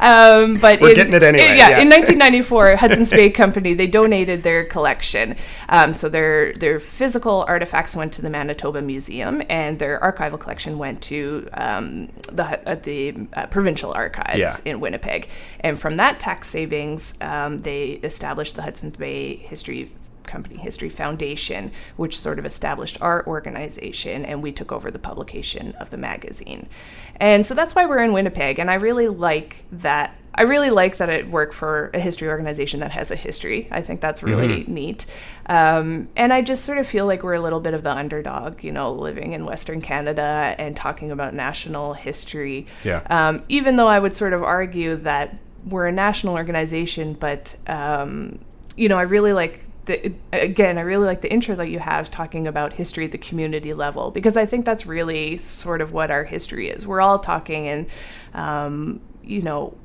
um, 0.00 0.56
but 0.60 0.80
We're 0.80 0.90
in- 0.90 0.94
getting 0.96 1.14
it 1.14 1.22
anyway, 1.22 1.44
yeah, 1.56 1.68
yeah. 1.70 1.78
in 1.78 1.88
1994, 1.88 2.76
Hudson's 2.76 3.10
Bay 3.10 3.30
Company 3.30 3.74
they 3.74 3.86
donated 3.86 4.42
their 4.42 4.64
collection. 4.64 5.36
Um, 5.68 5.94
so 5.94 6.08
their 6.08 6.52
their 6.54 6.80
physical 6.80 7.44
artifacts 7.48 7.94
went 7.96 8.12
to 8.14 8.22
the 8.22 8.30
Manitoba 8.30 8.82
Museum, 8.82 9.42
and 9.48 9.78
their 9.78 10.00
archival 10.00 10.38
collection 10.40 10.78
went 10.78 11.02
to 11.02 11.48
um, 11.54 12.06
the 12.32 12.60
uh, 12.68 12.74
the 12.76 13.14
uh, 13.34 13.46
provincial 13.46 13.92
archives 13.92 14.38
Yeah. 14.38 14.56
in 14.64 14.80
Winnipeg. 14.80 15.28
And 15.60 15.78
from 15.80 15.96
that 15.98 16.20
tax 16.20 16.48
savings, 16.48 17.14
um, 17.20 17.58
they 17.58 17.90
established 18.02 18.56
the 18.56 18.62
Hudson's 18.62 18.96
Bay 18.96 19.36
History 19.36 19.90
Company 20.26 20.56
History 20.56 20.88
Foundation, 20.88 21.72
which 21.96 22.18
sort 22.18 22.38
of 22.38 22.46
established 22.46 22.98
our 23.00 23.26
organization, 23.26 24.24
and 24.24 24.42
we 24.42 24.52
took 24.52 24.72
over 24.72 24.90
the 24.90 24.98
publication 24.98 25.72
of 25.80 25.90
the 25.90 25.98
magazine. 25.98 26.68
And 27.16 27.46
so 27.46 27.54
that's 27.54 27.74
why 27.74 27.86
we're 27.86 28.02
in 28.02 28.12
Winnipeg. 28.12 28.58
And 28.58 28.70
I 28.70 28.74
really 28.74 29.08
like 29.08 29.64
that 29.72 30.16
I 30.38 30.42
really 30.42 30.68
like 30.68 30.98
that 30.98 31.08
I 31.08 31.22
work 31.22 31.54
for 31.54 31.90
a 31.94 31.98
history 31.98 32.28
organization 32.28 32.80
that 32.80 32.90
has 32.90 33.10
a 33.10 33.16
history. 33.16 33.68
I 33.70 33.80
think 33.80 34.02
that's 34.02 34.22
really 34.22 34.46
Mm-hmm. 34.46 34.74
neat. 34.74 35.06
Um, 35.46 36.08
and 36.14 36.30
I 36.30 36.42
just 36.42 36.64
sort 36.66 36.76
of 36.76 36.86
feel 36.86 37.06
like 37.06 37.22
we're 37.22 37.34
a 37.34 37.40
little 37.40 37.60
bit 37.60 37.72
of 37.72 37.82
the 37.82 37.90
underdog, 37.90 38.62
you 38.62 38.70
know, 38.70 38.92
living 38.92 39.32
in 39.32 39.46
Western 39.46 39.80
Canada 39.80 40.54
and 40.58 40.76
talking 40.76 41.10
about 41.10 41.32
national 41.32 41.94
history. 41.94 42.66
Yeah. 42.84 43.00
Um, 43.08 43.44
even 43.48 43.76
though 43.76 43.88
I 43.88 43.98
would 43.98 44.14
sort 44.14 44.34
of 44.34 44.42
argue 44.42 44.96
that 44.96 45.38
we're 45.64 45.86
a 45.86 45.92
national 45.92 46.34
organization, 46.34 47.14
but, 47.14 47.56
um, 47.66 48.38
you 48.76 48.90
know, 48.90 48.98
I 48.98 49.02
really 49.02 49.32
like 49.32 49.65
the, 49.86 50.12
again, 50.32 50.78
I 50.78 50.82
really 50.82 51.06
like 51.06 51.20
the 51.20 51.32
intro 51.32 51.54
that 51.56 51.70
you 51.70 51.78
have 51.78 52.10
talking 52.10 52.46
about 52.46 52.74
history 52.74 53.06
at 53.06 53.12
the 53.12 53.18
community 53.18 53.72
level 53.72 54.10
because 54.10 54.36
I 54.36 54.46
think 54.46 54.64
that's 54.64 54.86
really 54.86 55.38
sort 55.38 55.80
of 55.80 55.92
what 55.92 56.10
our 56.10 56.24
history 56.24 56.68
is. 56.68 56.86
We're 56.86 57.00
all 57.00 57.18
talking 57.18 57.66
and, 57.66 57.86
um, 58.34 59.00
you 59.24 59.42
know, 59.42 59.76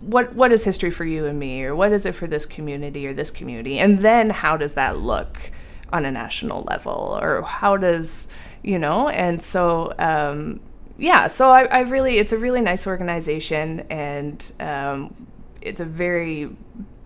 what 0.00 0.34
what 0.34 0.52
is 0.52 0.64
history 0.64 0.90
for 0.90 1.04
you 1.04 1.26
and 1.26 1.38
me, 1.38 1.64
or 1.64 1.76
what 1.76 1.92
is 1.92 2.06
it 2.06 2.14
for 2.14 2.26
this 2.26 2.46
community 2.46 3.06
or 3.06 3.12
this 3.12 3.30
community, 3.30 3.78
and 3.78 3.98
then 3.98 4.30
how 4.30 4.56
does 4.56 4.74
that 4.74 4.98
look 4.98 5.50
on 5.92 6.06
a 6.06 6.10
national 6.10 6.62
level, 6.62 7.18
or 7.20 7.42
how 7.42 7.76
does 7.76 8.26
you 8.62 8.78
know, 8.78 9.08
and 9.08 9.42
so. 9.42 9.92
Um, 9.98 10.60
yeah, 10.98 11.26
so 11.26 11.50
I, 11.50 11.64
I 11.64 11.80
really, 11.80 12.16
it's 12.16 12.32
a 12.32 12.38
really 12.38 12.62
nice 12.62 12.86
organization, 12.86 13.80
and 13.90 14.50
um, 14.60 15.28
it's 15.60 15.78
a 15.78 15.84
very 15.84 16.48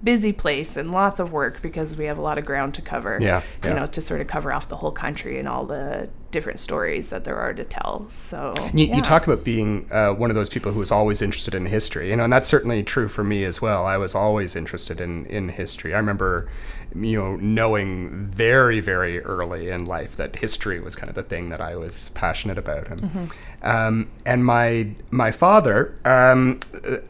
busy 0.02 0.32
place 0.32 0.76
and 0.76 0.90
lots 0.90 1.20
of 1.20 1.32
work 1.32 1.60
because 1.62 1.96
we 1.96 2.06
have 2.06 2.18
a 2.18 2.22
lot 2.22 2.38
of 2.38 2.44
ground 2.44 2.74
to 2.74 2.82
cover. 2.82 3.18
Yeah, 3.20 3.42
you 3.62 3.70
yeah. 3.70 3.74
know, 3.74 3.86
to 3.86 4.00
sort 4.00 4.20
of 4.20 4.26
cover 4.26 4.52
off 4.52 4.68
the 4.68 4.76
whole 4.76 4.92
country 4.92 5.38
and 5.38 5.48
all 5.48 5.66
the 5.66 6.08
different 6.30 6.60
stories 6.60 7.10
that 7.10 7.24
there 7.24 7.36
are 7.36 7.52
to 7.52 7.64
tell. 7.64 8.08
So 8.08 8.54
You, 8.72 8.86
yeah. 8.86 8.96
you 8.96 9.02
talk 9.02 9.26
about 9.26 9.44
being 9.44 9.86
uh, 9.90 10.14
one 10.14 10.30
of 10.30 10.36
those 10.36 10.48
people 10.48 10.72
who 10.72 10.80
is 10.80 10.90
always 10.90 11.20
interested 11.20 11.54
in 11.54 11.66
history, 11.66 12.10
you 12.10 12.16
know, 12.16 12.24
and 12.24 12.32
that's 12.32 12.48
certainly 12.48 12.82
true 12.82 13.08
for 13.08 13.24
me 13.24 13.44
as 13.44 13.60
well. 13.60 13.84
I 13.84 13.96
was 13.96 14.14
always 14.14 14.54
interested 14.56 15.00
in 15.00 15.26
in 15.26 15.50
history. 15.50 15.94
I 15.94 15.98
remember, 15.98 16.48
you 16.94 17.18
know, 17.18 17.36
knowing 17.36 18.10
very 18.26 18.80
very 18.80 19.20
early 19.22 19.70
in 19.70 19.86
life 19.86 20.16
that 20.16 20.36
history 20.36 20.80
was 20.80 20.96
kind 20.96 21.08
of 21.08 21.14
the 21.14 21.22
thing 21.22 21.48
that 21.50 21.60
I 21.60 21.76
was 21.76 22.10
passionate 22.14 22.58
about, 22.58 22.88
and 22.88 23.00
Mm-hmm. 23.00 23.24
um, 23.62 24.10
and 24.26 24.44
my 24.44 24.88
my 25.10 25.30
father 25.32 25.94
um, 26.04 26.60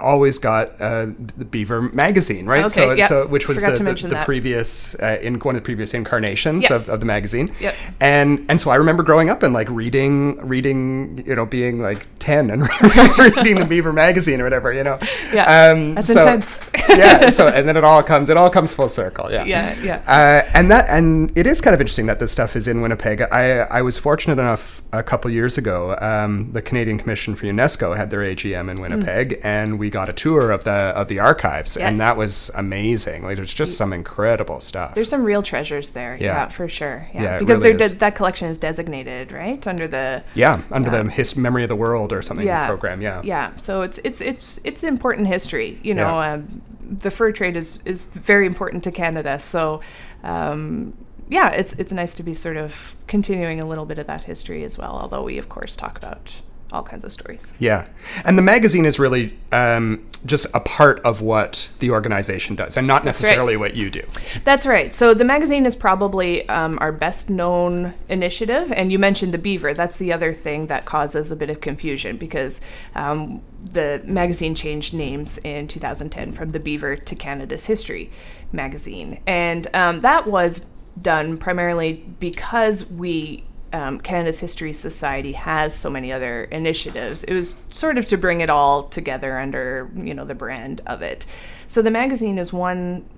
always 0.00 0.38
got 0.38 0.80
uh, 0.80 1.06
the 1.36 1.44
Beaver 1.44 1.82
magazine, 1.82 2.46
right? 2.46 2.64
Okay, 2.64 2.70
so 2.70 2.92
yep. 2.92 3.08
so 3.08 3.26
which 3.26 3.48
was 3.48 3.58
Forgot 3.60 3.78
the, 3.78 3.84
the, 3.94 4.08
the 4.08 4.22
previous 4.24 4.94
uh, 4.96 5.18
in 5.22 5.38
one 5.40 5.54
of 5.56 5.62
the 5.62 5.64
previous 5.64 5.94
incarnations 5.94 6.64
Yep. 6.64 6.70
of, 6.72 6.88
of 6.88 7.00
the 7.00 7.06
magazine, 7.06 7.52
Yep. 7.60 7.74
and 8.00 8.46
and 8.50 8.60
so 8.60 8.70
I 8.70 8.76
remember 8.76 9.02
growing 9.02 9.30
up 9.30 9.42
and 9.42 9.52
like 9.54 9.68
reading 9.70 10.36
reading 10.46 11.22
you 11.26 11.34
know 11.36 11.46
being 11.46 11.80
like 11.80 12.06
10 12.18 12.50
and 12.50 12.62
reading 13.18 13.58
the 13.58 13.66
beaver 13.68 13.92
magazine 13.92 14.40
or 14.40 14.44
whatever 14.44 14.72
you 14.72 14.82
know 14.84 14.98
Yeah, 15.32 15.70
um 15.72 15.94
that's 15.94 16.12
so, 16.12 16.20
intense. 16.20 16.60
yeah 16.98 17.30
so 17.30 17.48
and 17.48 17.68
then 17.68 17.76
it 17.76 17.84
all 17.84 18.02
comes 18.02 18.28
it 18.30 18.36
all 18.36 18.50
comes 18.50 18.72
full 18.72 18.88
circle 18.88 19.30
yeah 19.30 19.44
Yeah, 19.44 19.74
yeah. 19.82 20.02
uh, 20.06 20.50
and 20.54 20.70
that 20.70 20.88
and 20.88 21.36
it 21.36 21.46
is 21.46 21.60
kind 21.60 21.74
of 21.74 21.80
interesting 21.80 22.06
that 22.06 22.18
this 22.20 22.32
stuff 22.32 22.56
is 22.56 22.66
in 22.68 22.80
Winnipeg. 22.82 23.22
I 23.22 23.60
I 23.62 23.82
was 23.82 23.98
fortunate 23.98 24.38
enough 24.38 24.82
a 24.92 25.02
couple 25.02 25.30
years 25.30 25.56
ago. 25.58 25.96
Um, 26.00 26.52
the 26.52 26.62
Canadian 26.62 26.98
Commission 26.98 27.34
for 27.36 27.46
UNESCO 27.46 27.96
had 27.96 28.10
their 28.10 28.20
AGM 28.20 28.68
in 28.70 28.80
Winnipeg, 28.80 29.40
and 29.44 29.78
we 29.78 29.88
got 29.90 30.08
a 30.08 30.12
tour 30.12 30.50
of 30.50 30.64
the 30.64 30.70
of 30.70 31.08
the 31.08 31.18
archives, 31.20 31.76
Mm. 31.76 31.80
Yes. 31.80 31.88
and 31.88 31.98
that 31.98 32.16
was 32.16 32.50
amazing. 32.54 33.22
Like 33.22 33.36
there's 33.36 33.54
just 33.54 33.76
some 33.76 33.92
incredible 33.92 34.60
stuff. 34.60 34.94
There's 34.94 35.08
some 35.08 35.24
real 35.24 35.42
treasures 35.42 35.90
there. 35.90 36.16
Yeah. 36.16 36.26
Yeah, 36.34 36.48
for 36.48 36.68
sure. 36.68 37.06
Yeah, 37.14 37.22
Yeah, 37.22 37.38
because 37.38 37.58
really 37.58 37.76
de- 37.76 37.94
that 37.96 38.14
collection 38.14 38.48
is 38.48 38.58
designated 38.58 39.32
right 39.32 39.64
under 39.66 39.86
the 39.86 40.22
yeah, 40.34 40.60
under 40.70 40.90
Yeah. 40.90 41.02
the 41.04 41.10
his 41.10 41.36
memory 41.36 41.62
of 41.62 41.68
the 41.68 41.76
world 41.76 42.12
or 42.12 42.22
something 42.22 42.46
program. 42.66 43.00
Yeah. 43.02 43.20
yeah. 43.24 43.50
So 43.58 43.82
it's 43.82 43.98
it's 44.04 44.20
it's 44.20 44.58
it's 44.64 44.82
important 44.82 45.28
history. 45.28 45.78
You 45.82 45.94
know, 45.94 46.20
um, 46.22 46.62
the 46.82 47.10
fur 47.10 47.32
trade 47.32 47.56
is 47.56 47.80
is 47.84 48.04
very 48.04 48.46
important 48.46 48.84
to 48.84 48.90
Canada. 48.90 49.38
So. 49.38 49.80
Um, 50.22 50.94
yeah, 51.30 51.50
it's 51.50 51.74
it's 51.74 51.92
nice 51.92 52.12
to 52.14 52.24
be 52.24 52.34
sort 52.34 52.56
of 52.56 52.96
continuing 53.06 53.60
a 53.60 53.64
little 53.64 53.86
bit 53.86 54.00
of 54.00 54.08
that 54.08 54.24
history 54.24 54.64
as 54.64 54.76
well. 54.76 54.98
Although 55.00 55.22
we, 55.22 55.38
of 55.38 55.48
course, 55.48 55.76
talk 55.76 55.96
about 55.96 56.42
all 56.72 56.82
kinds 56.82 57.04
of 57.04 57.12
stories. 57.12 57.52
Yeah, 57.58 57.86
and 58.24 58.38
the 58.38 58.42
magazine 58.42 58.84
is 58.84 58.98
really 58.98 59.36
um, 59.52 60.06
just 60.26 60.46
a 60.54 60.60
part 60.60 61.00
of 61.00 61.20
what 61.20 61.70
the 61.78 61.90
organization 61.90 62.56
does, 62.56 62.76
and 62.76 62.86
not 62.86 63.04
That's 63.04 63.20
right. 63.20 63.28
necessarily 63.28 63.56
what 63.56 63.74
you 63.74 63.90
do. 63.90 64.02
That's 64.44 64.66
right. 64.66 64.92
So 64.92 65.14
the 65.14 65.24
magazine 65.24 65.66
is 65.66 65.76
probably 65.76 66.48
um, 66.48 66.78
our 66.80 66.92
best 66.92 67.30
known 67.30 67.94
initiative. 68.08 68.72
And 68.72 68.92
you 68.92 68.98
mentioned 68.98 69.32
the 69.34 69.38
beaver. 69.38 69.74
That's 69.74 69.96
the 69.96 70.12
other 70.12 70.32
thing 70.32 70.66
that 70.66 70.84
causes 70.84 71.30
a 71.30 71.36
bit 71.36 71.50
of 71.50 71.60
confusion 71.60 72.16
because 72.16 72.60
um, 72.94 73.42
the 73.62 74.00
magazine 74.04 74.54
changed 74.54 74.94
names 74.94 75.38
in 75.38 75.68
2010 75.68 76.32
from 76.32 76.52
the 76.52 76.60
Beaver 76.60 76.96
to 76.96 77.14
Canada's 77.14 77.66
History 77.66 78.10
magazine. 78.52 79.20
And 79.26 79.66
um, 79.74 80.00
that 80.00 80.26
was 80.26 80.66
done 81.00 81.38
primarily 81.38 82.04
because 82.18 82.86
we. 82.86 83.44
Um, 83.72 84.00
Canada's 84.00 84.40
History 84.40 84.72
Society 84.72 85.32
has 85.32 85.74
so 85.74 85.90
many 85.90 86.12
other 86.12 86.44
initiatives. 86.44 87.22
It 87.24 87.34
was 87.34 87.54
sort 87.68 87.98
of 87.98 88.06
to 88.06 88.16
bring 88.16 88.40
it 88.40 88.50
all 88.50 88.84
together 88.84 89.38
under, 89.38 89.90
you 89.94 90.12
know, 90.12 90.24
the 90.24 90.34
brand 90.34 90.80
of 90.86 91.02
it. 91.02 91.24
So 91.68 91.80
the 91.80 91.90
magazine 91.90 92.38
is 92.38 92.52
one 92.52 93.08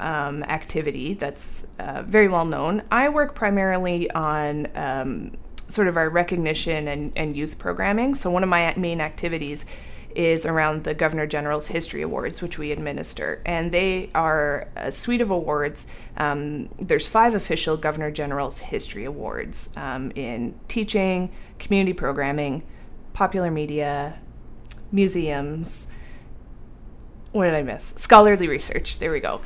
um, 0.00 0.42
activity 0.44 1.14
that's 1.14 1.66
uh, 1.78 2.02
very 2.02 2.28
well 2.28 2.44
known. 2.44 2.82
I 2.90 3.08
work 3.08 3.34
primarily 3.34 4.10
on 4.10 4.66
um, 4.74 5.32
sort 5.68 5.88
of 5.88 5.96
our 5.96 6.08
recognition 6.08 6.88
and, 6.88 7.12
and 7.16 7.36
youth 7.36 7.58
programming. 7.58 8.14
So, 8.14 8.30
one 8.30 8.42
of 8.42 8.48
my 8.48 8.74
main 8.76 9.00
activities 9.00 9.66
is 10.14 10.46
around 10.46 10.84
the 10.84 10.94
Governor 10.94 11.26
General's 11.26 11.68
History 11.68 12.02
Awards, 12.02 12.42
which 12.42 12.58
we 12.58 12.72
administer. 12.72 13.42
And 13.44 13.72
they 13.72 14.10
are 14.14 14.68
a 14.76 14.90
suite 14.90 15.20
of 15.20 15.30
awards. 15.30 15.86
Um, 16.16 16.68
there's 16.78 17.06
five 17.06 17.34
official 17.34 17.76
Governor 17.76 18.10
General's 18.10 18.60
History 18.60 19.04
Awards 19.04 19.70
um, 19.76 20.10
in 20.14 20.58
teaching, 20.68 21.30
community 21.58 21.92
programming, 21.92 22.64
popular 23.12 23.50
media, 23.50 24.18
museums, 24.92 25.86
what 27.32 27.44
did 27.44 27.54
I 27.54 27.62
miss? 27.62 27.94
Scholarly 27.96 28.48
research. 28.48 28.98
There 28.98 29.12
we 29.12 29.20
go. 29.20 29.40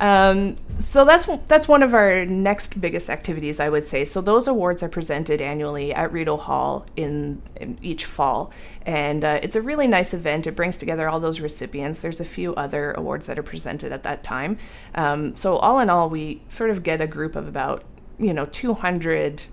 Um, 0.00 0.56
so 0.78 1.04
that's 1.04 1.26
that's 1.46 1.68
one 1.68 1.82
of 1.82 1.94
our 1.94 2.24
next 2.24 2.80
biggest 2.80 3.10
activities, 3.10 3.60
I 3.60 3.68
would 3.68 3.84
say. 3.84 4.04
So 4.04 4.20
those 4.20 4.48
awards 4.48 4.82
are 4.82 4.88
presented 4.88 5.40
annually 5.40 5.92
at 5.92 6.12
Rideau 6.12 6.36
Hall 6.36 6.86
in, 6.96 7.42
in 7.56 7.78
each 7.80 8.04
fall, 8.04 8.52
and 8.86 9.24
uh, 9.24 9.40
it's 9.42 9.56
a 9.56 9.62
really 9.62 9.86
nice 9.86 10.14
event. 10.14 10.46
It 10.46 10.52
brings 10.52 10.76
together 10.76 11.08
all 11.08 11.20
those 11.20 11.40
recipients. 11.40 12.00
There's 12.00 12.20
a 12.20 12.24
few 12.24 12.54
other 12.54 12.92
awards 12.92 13.26
that 13.26 13.38
are 13.38 13.44
presented 13.44 13.92
at 13.92 14.02
that 14.02 14.22
time. 14.24 14.58
Um, 14.94 15.34
so 15.36 15.56
all 15.56 15.78
in 15.78 15.90
all, 15.90 16.08
we 16.08 16.42
sort 16.48 16.70
of 16.70 16.82
get 16.82 17.00
a 17.00 17.06
group 17.06 17.36
of 17.36 17.46
about 17.46 17.84
you 18.18 18.32
know 18.32 18.46
200 18.46 19.44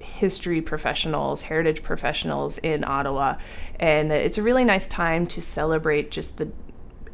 history 0.00 0.60
professionals, 0.60 1.42
heritage 1.42 1.82
professionals 1.82 2.58
in 2.58 2.84
Ottawa, 2.84 3.36
and 3.78 4.12
it's 4.12 4.36
a 4.36 4.42
really 4.42 4.64
nice 4.64 4.86
time 4.86 5.26
to 5.28 5.40
celebrate 5.40 6.10
just 6.10 6.38
the 6.38 6.50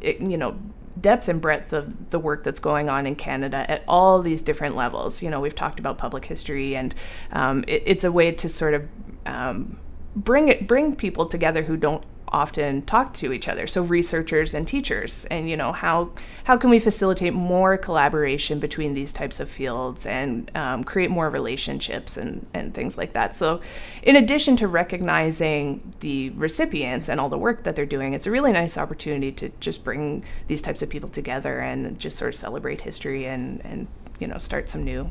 you 0.02 0.36
know 0.36 0.58
depth 1.00 1.28
and 1.28 1.40
breadth 1.40 1.72
of 1.72 2.10
the 2.10 2.18
work 2.18 2.42
that's 2.42 2.60
going 2.60 2.88
on 2.88 3.06
in 3.06 3.14
Canada 3.14 3.70
at 3.70 3.84
all 3.86 4.20
these 4.20 4.42
different 4.42 4.76
levels. 4.76 5.22
You 5.22 5.30
know, 5.30 5.40
we've 5.40 5.54
talked 5.54 5.78
about 5.78 5.98
public 5.98 6.24
history, 6.24 6.76
and 6.76 6.94
um, 7.32 7.64
it, 7.68 7.82
it's 7.86 8.04
a 8.04 8.12
way 8.12 8.32
to 8.32 8.48
sort 8.48 8.74
of 8.74 8.88
um, 9.26 9.78
bring 10.16 10.48
it 10.48 10.66
bring 10.66 10.96
people 10.96 11.26
together 11.26 11.62
who 11.62 11.76
don't 11.76 12.04
often 12.32 12.82
talk 12.82 13.14
to 13.14 13.32
each 13.32 13.48
other. 13.48 13.66
So 13.66 13.82
researchers 13.82 14.54
and 14.54 14.66
teachers 14.66 15.24
and 15.26 15.48
you 15.48 15.56
know 15.56 15.72
how 15.72 16.10
how 16.44 16.56
can 16.56 16.70
we 16.70 16.78
facilitate 16.78 17.34
more 17.34 17.76
collaboration 17.76 18.58
between 18.58 18.94
these 18.94 19.12
types 19.12 19.40
of 19.40 19.48
fields 19.48 20.06
and 20.06 20.50
um, 20.54 20.84
create 20.84 21.10
more 21.10 21.30
relationships 21.30 22.16
and 22.16 22.46
and 22.54 22.74
things 22.74 22.96
like 22.98 23.12
that. 23.12 23.34
So 23.34 23.60
in 24.02 24.16
addition 24.16 24.56
to 24.56 24.68
recognizing 24.68 25.92
the 26.00 26.30
recipients 26.30 27.08
and 27.08 27.20
all 27.20 27.28
the 27.28 27.38
work 27.38 27.64
that 27.64 27.76
they're 27.76 27.86
doing 27.86 28.12
it's 28.12 28.26
a 28.26 28.30
really 28.30 28.52
nice 28.52 28.78
opportunity 28.78 29.32
to 29.32 29.48
just 29.60 29.84
bring 29.84 30.24
these 30.46 30.62
types 30.62 30.82
of 30.82 30.88
people 30.88 31.08
together 31.08 31.58
and 31.58 31.98
just 31.98 32.16
sort 32.16 32.28
of 32.28 32.34
celebrate 32.34 32.82
history 32.82 33.26
and 33.26 33.64
and 33.64 33.86
you 34.18 34.26
know 34.26 34.38
start 34.38 34.68
some 34.68 34.84
new 34.84 35.10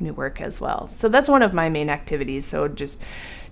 new 0.00 0.12
work 0.12 0.40
as 0.40 0.60
well. 0.60 0.86
So 0.86 1.08
that's 1.08 1.28
one 1.28 1.42
of 1.42 1.52
my 1.52 1.68
main 1.68 1.90
activities. 1.90 2.44
So 2.44 2.68
just 2.68 3.02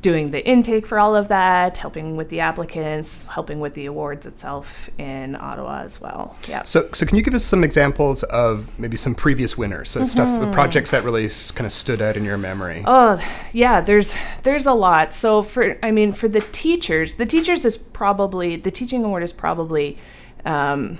doing 0.02 0.30
the 0.30 0.46
intake 0.46 0.86
for 0.86 0.98
all 0.98 1.16
of 1.16 1.28
that, 1.28 1.78
helping 1.78 2.16
with 2.16 2.28
the 2.28 2.40
applicants, 2.40 3.26
helping 3.26 3.60
with 3.60 3.74
the 3.74 3.86
awards 3.86 4.26
itself 4.26 4.88
in 4.98 5.34
Ottawa 5.34 5.80
as 5.80 6.00
well. 6.00 6.36
Yeah. 6.48 6.62
So, 6.62 6.88
so 6.92 7.06
can 7.06 7.16
you 7.16 7.22
give 7.22 7.34
us 7.34 7.44
some 7.44 7.64
examples 7.64 8.22
of 8.24 8.78
maybe 8.78 8.96
some 8.96 9.14
previous 9.14 9.56
winners, 9.58 9.90
so 9.90 10.04
stuff, 10.04 10.40
the 10.40 10.52
projects 10.52 10.90
that 10.90 11.02
really 11.02 11.28
kind 11.54 11.66
of 11.66 11.72
stood 11.72 12.02
out 12.02 12.16
in 12.16 12.24
your 12.24 12.38
memory? 12.38 12.82
Mm-hmm. 12.84 12.88
Oh, 12.88 13.48
yeah, 13.52 13.80
there's 13.80 14.14
there's 14.42 14.66
a 14.66 14.74
lot. 14.74 15.12
So 15.14 15.42
for 15.42 15.78
I 15.82 15.90
mean 15.90 16.12
for 16.12 16.28
the 16.28 16.40
teachers, 16.40 17.16
the 17.16 17.26
teachers 17.26 17.64
is 17.64 17.76
probably 17.76 18.56
the 18.56 18.70
teaching 18.70 19.02
award 19.04 19.22
is 19.22 19.32
probably 19.32 19.98
um, 20.44 20.98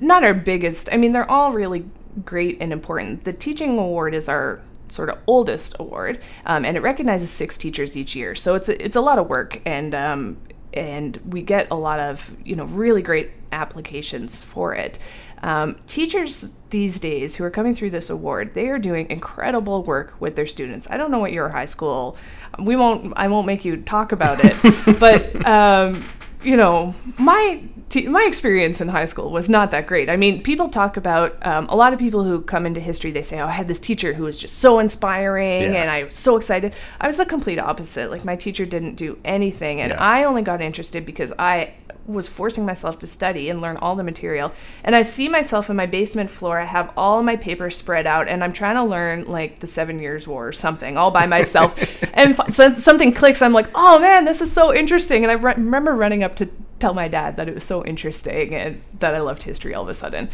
not 0.00 0.24
our 0.24 0.34
biggest. 0.34 0.88
I 0.92 0.96
mean, 0.96 1.12
they're 1.12 1.30
all 1.30 1.52
really 1.52 1.84
great 2.24 2.58
and 2.60 2.72
important. 2.72 3.24
The 3.24 3.32
teaching 3.32 3.78
award 3.78 4.14
is 4.14 4.28
our 4.28 4.60
sort 4.88 5.08
of 5.08 5.18
oldest 5.26 5.74
award, 5.80 6.20
um, 6.46 6.64
and 6.64 6.76
it 6.76 6.80
recognizes 6.80 7.30
six 7.30 7.56
teachers 7.56 7.96
each 7.96 8.14
year. 8.14 8.34
So 8.34 8.54
it's 8.54 8.68
a, 8.68 8.84
it's 8.84 8.96
a 8.96 9.00
lot 9.00 9.18
of 9.18 9.28
work, 9.28 9.60
and 9.64 9.94
um, 9.94 10.36
and 10.74 11.18
we 11.26 11.42
get 11.42 11.68
a 11.70 11.74
lot 11.74 12.00
of 12.00 12.34
you 12.44 12.56
know 12.56 12.64
really 12.64 13.02
great 13.02 13.30
applications 13.52 14.44
for 14.44 14.74
it. 14.74 14.98
Um, 15.42 15.76
teachers 15.86 16.52
these 16.70 17.00
days 17.00 17.36
who 17.36 17.44
are 17.44 17.50
coming 17.50 17.74
through 17.74 17.90
this 17.90 18.10
award, 18.10 18.54
they 18.54 18.68
are 18.68 18.78
doing 18.78 19.10
incredible 19.10 19.82
work 19.82 20.14
with 20.20 20.36
their 20.36 20.46
students. 20.46 20.88
I 20.88 20.96
don't 20.96 21.10
know 21.10 21.18
what 21.18 21.32
your 21.32 21.48
high 21.48 21.64
school, 21.64 22.16
we 22.60 22.76
won't, 22.76 23.12
I 23.16 23.26
won't 23.26 23.46
make 23.46 23.64
you 23.64 23.76
talk 23.78 24.12
about 24.12 24.38
it, 24.42 24.56
but 25.00 25.44
um, 25.44 26.04
you 26.44 26.56
know, 26.56 26.94
my 27.18 27.62
my 28.06 28.24
experience 28.26 28.80
in 28.80 28.88
high 28.88 29.04
school 29.04 29.30
was 29.30 29.48
not 29.48 29.70
that 29.70 29.86
great. 29.86 30.08
I 30.08 30.16
mean, 30.16 30.42
people 30.42 30.68
talk 30.68 30.96
about 30.96 31.44
um, 31.46 31.66
a 31.68 31.76
lot 31.76 31.92
of 31.92 31.98
people 31.98 32.24
who 32.24 32.40
come 32.40 32.64
into 32.64 32.80
history. 32.80 33.10
They 33.10 33.22
say, 33.22 33.40
"Oh, 33.40 33.46
I 33.46 33.50
had 33.50 33.68
this 33.68 33.80
teacher 33.80 34.14
who 34.14 34.24
was 34.24 34.38
just 34.38 34.58
so 34.58 34.78
inspiring, 34.78 35.62
yeah. 35.62 35.82
and 35.82 35.90
I 35.90 36.04
was 36.04 36.14
so 36.14 36.36
excited." 36.36 36.74
I 37.00 37.06
was 37.06 37.16
the 37.16 37.26
complete 37.26 37.58
opposite. 37.58 38.10
Like 38.10 38.24
my 38.24 38.36
teacher 38.36 38.64
didn't 38.64 38.94
do 38.94 39.18
anything, 39.24 39.80
and 39.80 39.90
yeah. 39.90 40.02
I 40.02 40.24
only 40.24 40.42
got 40.42 40.60
interested 40.60 41.04
because 41.04 41.32
I 41.38 41.74
was 42.06 42.28
forcing 42.28 42.66
myself 42.66 42.98
to 43.00 43.06
study 43.06 43.48
and 43.48 43.60
learn 43.60 43.76
all 43.76 43.96
the 43.96 44.04
material. 44.04 44.52
And 44.84 44.96
I 44.96 45.02
see 45.02 45.28
myself 45.28 45.70
in 45.70 45.76
my 45.76 45.86
basement 45.86 46.30
floor. 46.30 46.60
I 46.60 46.64
have 46.64 46.92
all 46.96 47.22
my 47.22 47.36
papers 47.36 47.76
spread 47.76 48.06
out, 48.06 48.28
and 48.28 48.42
I'm 48.42 48.52
trying 48.52 48.76
to 48.76 48.84
learn 48.84 49.24
like 49.24 49.60
the 49.60 49.66
Seven 49.66 50.00
Years' 50.00 50.26
War 50.26 50.48
or 50.48 50.52
something 50.52 50.96
all 50.96 51.10
by 51.10 51.26
myself. 51.26 51.74
and 52.14 52.36
so 52.52 52.74
something 52.74 53.12
clicks. 53.12 53.42
I'm 53.42 53.52
like, 53.52 53.68
oh 53.74 53.98
man, 53.98 54.24
this 54.24 54.40
is 54.40 54.52
so 54.52 54.74
interesting. 54.74 55.24
And 55.24 55.30
I 55.30 55.34
re- 55.34 55.54
remember 55.54 55.94
running 55.94 56.22
up 56.22 56.36
to 56.36 56.48
tell 56.82 56.94
my 56.94 57.08
dad 57.08 57.36
that 57.36 57.48
it 57.48 57.54
was 57.54 57.64
so 57.64 57.84
interesting 57.84 58.54
and 58.54 58.82
that 58.98 59.14
I 59.14 59.20
loved 59.20 59.44
history 59.44 59.72
all 59.74 59.84
of 59.84 59.88
a 59.88 59.94
sudden. 59.94 60.28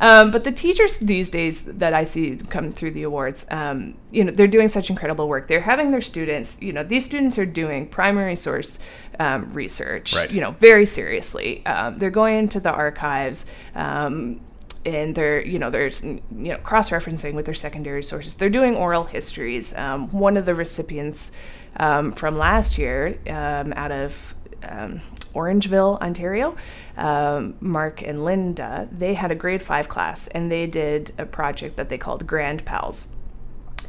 Um, 0.00 0.30
but 0.30 0.44
the 0.44 0.52
teachers 0.52 0.98
these 0.98 1.28
days 1.28 1.64
that 1.64 1.92
I 1.92 2.04
see 2.04 2.36
come 2.36 2.70
through 2.70 2.92
the 2.92 3.02
awards, 3.02 3.44
um, 3.50 3.96
you 4.12 4.22
know, 4.24 4.30
they're 4.30 4.46
doing 4.46 4.68
such 4.68 4.90
incredible 4.90 5.28
work. 5.28 5.48
They're 5.48 5.68
having 5.72 5.90
their 5.90 6.00
students, 6.00 6.56
you 6.60 6.72
know, 6.72 6.84
these 6.84 7.04
students 7.04 7.36
are 7.36 7.46
doing 7.46 7.88
primary 7.88 8.36
source 8.36 8.78
um, 9.18 9.50
research, 9.50 10.14
right. 10.14 10.30
you 10.30 10.40
know, 10.40 10.52
very 10.52 10.86
seriously. 10.86 11.66
Um, 11.66 11.98
they're 11.98 12.10
going 12.10 12.38
into 12.38 12.60
the 12.60 12.72
archives 12.72 13.44
um, 13.74 14.40
and 14.86 15.16
they're 15.16 15.44
you 15.44 15.58
know 15.58 15.70
there's 15.70 16.04
you 16.04 16.22
know 16.30 16.56
cross-referencing 16.58 17.34
with 17.34 17.44
their 17.44 17.52
secondary 17.52 18.02
sources 18.02 18.36
they're 18.36 18.48
doing 18.48 18.76
oral 18.76 19.04
histories 19.04 19.74
um, 19.74 20.08
one 20.12 20.36
of 20.36 20.46
the 20.46 20.54
recipients 20.54 21.32
um, 21.78 22.12
from 22.12 22.38
last 22.38 22.78
year 22.78 23.18
um, 23.26 23.72
out 23.74 23.90
of 23.90 24.36
um, 24.64 25.00
Orangeville, 25.34 26.00
Ontario, 26.00 26.56
um, 26.96 27.54
Mark 27.60 28.02
and 28.02 28.24
Linda, 28.24 28.88
they 28.90 29.14
had 29.14 29.30
a 29.30 29.34
grade 29.34 29.62
five 29.62 29.88
class 29.88 30.26
and 30.28 30.50
they 30.50 30.66
did 30.66 31.12
a 31.18 31.26
project 31.26 31.76
that 31.76 31.88
they 31.88 31.98
called 31.98 32.26
Grand 32.26 32.64
Pals. 32.64 33.08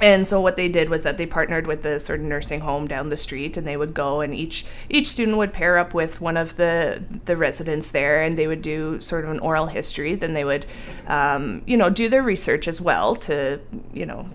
And 0.01 0.25
so 0.25 0.39
what 0.39 0.55
they 0.55 0.69
did 0.69 0.89
was 0.89 1.03
that 1.03 1.17
they 1.17 1.25
partnered 1.25 1.67
with 1.67 1.83
the 1.83 1.99
sort 1.99 2.19
of 2.19 2.25
nursing 2.25 2.61
home 2.61 2.87
down 2.87 3.09
the 3.09 3.17
street, 3.17 3.57
and 3.57 3.67
they 3.67 3.75
would 3.75 3.93
go 3.93 4.21
and 4.21 4.33
each 4.33 4.65
each 4.87 5.07
student 5.07 5.37
would 5.37 5.51
pair 5.51 5.77
up 5.77 5.93
with 5.93 6.21
one 6.21 6.37
of 6.37 6.55
the 6.55 7.03
the 7.25 7.35
residents 7.35 7.91
there, 7.91 8.21
and 8.21 8.37
they 8.37 8.47
would 8.47 8.61
do 8.61 9.01
sort 9.01 9.25
of 9.25 9.29
an 9.29 9.39
oral 9.39 9.65
history. 9.67 10.15
Then 10.15 10.33
they 10.33 10.45
would, 10.45 10.65
um, 11.07 11.63
you 11.65 11.75
know, 11.75 11.89
do 11.89 12.07
their 12.07 12.23
research 12.23 12.67
as 12.67 12.79
well 12.79 13.15
to 13.17 13.59
you 13.93 14.05
know 14.05 14.29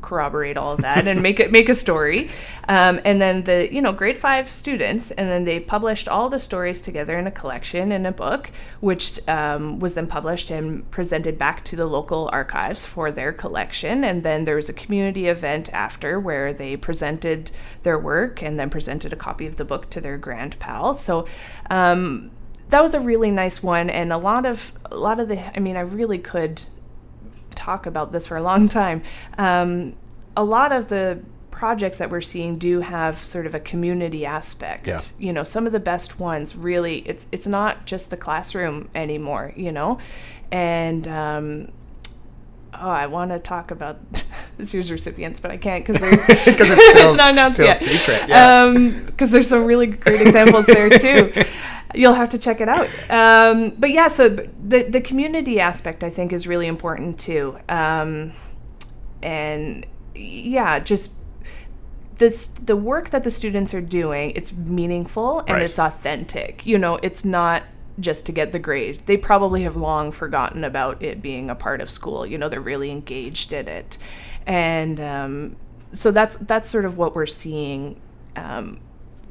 corroborate 0.00 0.56
all 0.56 0.72
of 0.72 0.80
that 0.80 1.06
and 1.06 1.22
make 1.22 1.40
it 1.40 1.50
make 1.52 1.68
a 1.68 1.74
story. 1.74 2.28
Um, 2.68 3.00
and 3.04 3.20
then 3.20 3.44
the 3.44 3.72
you 3.72 3.82
know 3.82 3.92
grade 3.92 4.16
five 4.16 4.48
students, 4.48 5.10
and 5.12 5.28
then 5.30 5.44
they 5.44 5.60
published 5.60 6.08
all 6.08 6.28
the 6.28 6.38
stories 6.38 6.80
together 6.80 7.18
in 7.18 7.26
a 7.26 7.30
collection 7.30 7.92
in 7.92 8.06
a 8.06 8.12
book, 8.12 8.50
which 8.80 9.26
um, 9.28 9.78
was 9.78 9.94
then 9.94 10.06
published 10.06 10.50
and 10.50 10.88
presented 10.90 11.38
back 11.38 11.64
to 11.64 11.76
the 11.76 11.86
local 11.86 12.28
archives 12.32 12.84
for 12.84 13.10
their 13.10 13.32
collection. 13.32 14.04
And 14.04 14.22
then 14.22 14.44
there 14.44 14.56
was 14.56 14.68
a 14.68 14.74
community 14.74 15.26
event 15.26 15.72
after 15.72 16.20
where 16.20 16.52
they 16.52 16.76
presented 16.76 17.50
their 17.82 17.98
work 17.98 18.42
and 18.42 18.58
then 18.58 18.70
presented 18.70 19.12
a 19.12 19.16
copy 19.16 19.46
of 19.46 19.56
the 19.56 19.64
book 19.64 19.90
to 19.90 20.00
their 20.00 20.18
grand 20.18 20.58
pal. 20.58 20.94
So. 20.94 21.26
Um, 21.68 22.30
that 22.70 22.82
was 22.82 22.94
a 22.94 23.00
really 23.00 23.32
nice 23.32 23.64
one 23.64 23.90
and 23.90 24.12
a 24.12 24.16
lot 24.16 24.46
of 24.46 24.72
a 24.92 24.96
lot 24.96 25.18
of 25.18 25.26
the 25.26 25.56
i 25.56 25.60
mean 25.60 25.76
i 25.76 25.80
really 25.80 26.18
could 26.18 26.62
talk 27.60 27.86
about 27.86 28.12
this 28.12 28.26
for 28.26 28.36
a 28.36 28.42
long 28.42 28.68
time. 28.68 29.02
Um, 29.36 29.94
a 30.36 30.44
lot 30.44 30.72
of 30.72 30.88
the 30.88 31.20
projects 31.50 31.98
that 31.98 32.10
we're 32.10 32.20
seeing 32.22 32.56
do 32.56 32.80
have 32.80 33.18
sort 33.18 33.44
of 33.44 33.54
a 33.54 33.60
community 33.60 34.24
aspect. 34.24 34.86
Yeah. 34.86 34.98
You 35.18 35.32
know, 35.32 35.44
some 35.44 35.66
of 35.66 35.72
the 35.72 35.80
best 35.80 36.18
ones 36.18 36.56
really 36.56 36.98
it's 37.06 37.26
it's 37.32 37.46
not 37.46 37.84
just 37.86 38.10
the 38.10 38.16
classroom 38.16 38.88
anymore, 38.94 39.52
you 39.56 39.72
know. 39.72 39.98
And 40.50 41.06
um, 41.06 41.72
oh, 42.72 42.88
I 42.88 43.06
want 43.06 43.30
to 43.32 43.38
talk 43.38 43.70
about 43.70 43.98
this 44.56 44.72
year's 44.72 44.90
recipients, 44.90 45.40
but 45.40 45.50
I 45.50 45.58
can't 45.58 45.84
because 45.84 46.00
they're 46.00 46.10
because 46.26 46.70
it's, 46.70 47.00
it's, 47.00 47.16
not 47.16 47.32
announced 47.32 47.58
yet. 47.58 47.78
Secret, 47.78 48.28
yeah. 48.28 48.72
Because 49.04 49.28
um, 49.28 49.32
there's 49.32 49.48
some 49.48 49.64
really 49.64 49.86
great 49.86 50.22
examples 50.22 50.66
there 50.66 50.88
too. 50.88 51.32
You'll 51.94 52.14
have 52.14 52.28
to 52.30 52.38
check 52.38 52.60
it 52.60 52.68
out. 52.68 52.88
Um, 53.10 53.70
but 53.78 53.90
yeah, 53.90 54.08
so 54.08 54.28
the 54.28 54.84
the 54.84 55.00
community 55.00 55.60
aspect 55.60 56.04
I 56.04 56.10
think 56.10 56.32
is 56.32 56.46
really 56.46 56.66
important 56.66 57.18
too. 57.18 57.58
Um, 57.68 58.32
and 59.22 59.86
yeah, 60.14 60.78
just 60.78 61.12
this 62.16 62.48
the 62.48 62.76
work 62.76 63.10
that 63.10 63.24
the 63.24 63.30
students 63.30 63.74
are 63.74 63.80
doing, 63.80 64.32
it's 64.32 64.52
meaningful 64.52 65.40
and 65.40 65.50
right. 65.50 65.62
it's 65.62 65.78
authentic. 65.78 66.64
You 66.66 66.78
know, 66.78 66.98
it's 67.02 67.24
not 67.24 67.64
just 67.98 68.26
to 68.26 68.32
get 68.32 68.52
the 68.52 68.58
grade. 68.58 69.02
They 69.06 69.16
probably 69.16 69.62
have 69.62 69.76
long 69.76 70.12
forgotten 70.12 70.64
about 70.64 71.02
it 71.02 71.20
being 71.20 71.50
a 71.50 71.54
part 71.54 71.80
of 71.80 71.90
school. 71.90 72.26
You 72.26 72.38
know, 72.38 72.48
they're 72.48 72.60
really 72.60 72.90
engaged 72.90 73.52
in 73.52 73.68
it, 73.68 73.98
and 74.46 75.00
um, 75.00 75.56
so 75.92 76.10
that's 76.10 76.36
that's 76.36 76.68
sort 76.68 76.84
of 76.84 76.96
what 76.96 77.14
we're 77.14 77.26
seeing 77.26 78.00
um, 78.36 78.80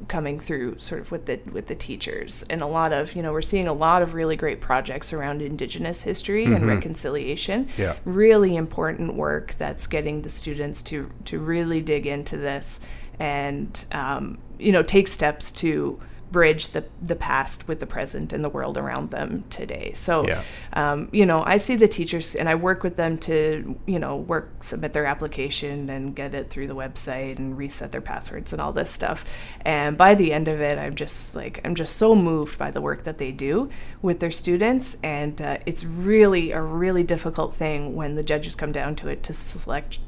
coming 0.08 0.40
through 0.40 0.78
sort 0.78 1.00
of 1.00 1.10
with 1.10 1.26
the 1.26 1.40
with 1.52 1.66
the 1.66 1.74
teachers 1.74 2.44
and 2.50 2.62
a 2.62 2.66
lot 2.66 2.92
of 2.92 3.14
you 3.14 3.22
know 3.22 3.32
we're 3.32 3.42
seeing 3.42 3.68
a 3.68 3.72
lot 3.72 4.02
of 4.02 4.14
really 4.14 4.36
great 4.36 4.60
projects 4.60 5.12
around 5.12 5.42
indigenous 5.42 6.02
history 6.02 6.44
mm-hmm. 6.44 6.54
and 6.54 6.66
reconciliation 6.66 7.68
yeah. 7.76 7.96
really 8.04 8.56
important 8.56 9.14
work 9.14 9.54
that's 9.58 9.86
getting 9.86 10.22
the 10.22 10.28
students 10.28 10.82
to 10.82 11.10
to 11.24 11.38
really 11.38 11.80
dig 11.80 12.06
into 12.06 12.36
this 12.36 12.80
and 13.18 13.84
um, 13.92 14.38
you 14.58 14.72
know 14.72 14.82
take 14.82 15.06
steps 15.06 15.52
to 15.52 15.98
bridge 16.30 16.68
the 16.68 16.84
the 17.02 17.16
past 17.16 17.66
with 17.66 17.80
the 17.80 17.86
present 17.86 18.32
and 18.32 18.44
the 18.44 18.48
world 18.48 18.76
around 18.76 19.10
them 19.10 19.44
today. 19.50 19.92
So, 19.94 20.26
yeah. 20.26 20.42
um, 20.72 21.08
you 21.12 21.26
know, 21.26 21.42
I 21.44 21.56
see 21.56 21.76
the 21.76 21.88
teachers 21.88 22.34
and 22.34 22.48
I 22.48 22.54
work 22.54 22.82
with 22.82 22.96
them 22.96 23.18
to, 23.18 23.78
you 23.86 23.98
know, 23.98 24.16
work 24.16 24.62
submit 24.62 24.92
their 24.92 25.06
application 25.06 25.90
and 25.90 26.14
get 26.14 26.34
it 26.34 26.50
through 26.50 26.66
the 26.66 26.74
website 26.74 27.38
and 27.38 27.56
reset 27.56 27.92
their 27.92 28.00
passwords 28.00 28.52
and 28.52 28.60
all 28.60 28.72
this 28.72 28.90
stuff. 28.90 29.24
And 29.62 29.96
by 29.96 30.14
the 30.14 30.32
end 30.32 30.48
of 30.48 30.60
it, 30.60 30.78
I'm 30.78 30.94
just 30.94 31.34
like 31.34 31.60
I'm 31.64 31.74
just 31.74 31.96
so 31.96 32.14
moved 32.14 32.58
by 32.58 32.70
the 32.70 32.80
work 32.80 33.04
that 33.04 33.18
they 33.18 33.32
do 33.32 33.70
with 34.02 34.20
their 34.20 34.30
students, 34.30 34.96
and 35.02 35.40
uh, 35.40 35.58
it's 35.66 35.84
really 35.84 36.52
a 36.52 36.60
really 36.60 37.02
difficult 37.02 37.54
thing 37.54 37.94
when 37.94 38.14
the 38.14 38.22
judges 38.22 38.54
come 38.54 38.72
down 38.72 38.96
to 38.96 39.08
it 39.08 39.22
to 39.24 39.32
select 39.32 39.98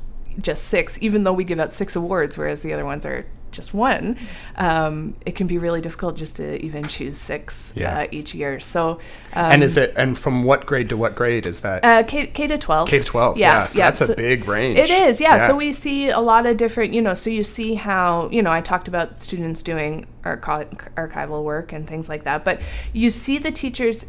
just 0.40 0.64
six, 0.64 0.98
even 1.02 1.24
though 1.24 1.32
we 1.32 1.44
give 1.44 1.58
out 1.58 1.72
six 1.72 1.96
awards, 1.96 2.38
whereas 2.38 2.62
the 2.62 2.72
other 2.72 2.84
ones 2.84 3.04
are 3.06 3.26
just 3.52 3.74
one, 3.74 4.18
um, 4.56 5.14
it 5.24 5.34
can 5.34 5.46
be 5.46 5.58
really 5.58 5.80
difficult 5.80 6.16
just 6.16 6.36
to 6.36 6.62
even 6.64 6.88
choose 6.88 7.18
six 7.18 7.72
yeah. 7.76 8.00
uh, 8.00 8.06
each 8.10 8.34
year. 8.34 8.58
So, 8.58 8.92
um, 9.34 9.52
and 9.52 9.62
is 9.62 9.76
it 9.76 9.92
and 9.96 10.18
from 10.18 10.44
what 10.44 10.66
grade 10.66 10.88
to 10.88 10.96
what 10.96 11.14
grade 11.14 11.46
is 11.46 11.60
that? 11.60 11.84
Uh, 11.84 12.02
K, 12.02 12.26
K 12.26 12.46
to 12.46 12.58
twelve. 12.58 12.88
K 12.88 12.98
to 12.98 13.04
twelve. 13.04 13.38
Yeah, 13.38 13.52
yeah. 13.52 13.66
So 13.66 13.78
yeah. 13.78 13.90
that's 13.90 14.06
so 14.06 14.12
a 14.12 14.16
big 14.16 14.48
range. 14.48 14.78
It 14.78 14.90
is. 14.90 15.20
Yeah. 15.20 15.36
yeah. 15.36 15.46
So 15.46 15.56
we 15.56 15.72
see 15.72 16.08
a 16.08 16.20
lot 16.20 16.46
of 16.46 16.56
different. 16.56 16.94
You 16.94 17.02
know, 17.02 17.14
so 17.14 17.30
you 17.30 17.44
see 17.44 17.74
how 17.74 18.28
you 18.30 18.42
know 18.42 18.50
I 18.50 18.60
talked 18.60 18.88
about 18.88 19.20
students 19.20 19.62
doing 19.62 20.06
archival 20.24 21.44
work 21.44 21.72
and 21.72 21.86
things 21.86 22.08
like 22.08 22.24
that, 22.24 22.44
but 22.44 22.60
you 22.92 23.10
see 23.10 23.38
the 23.38 23.52
teachers 23.52 24.06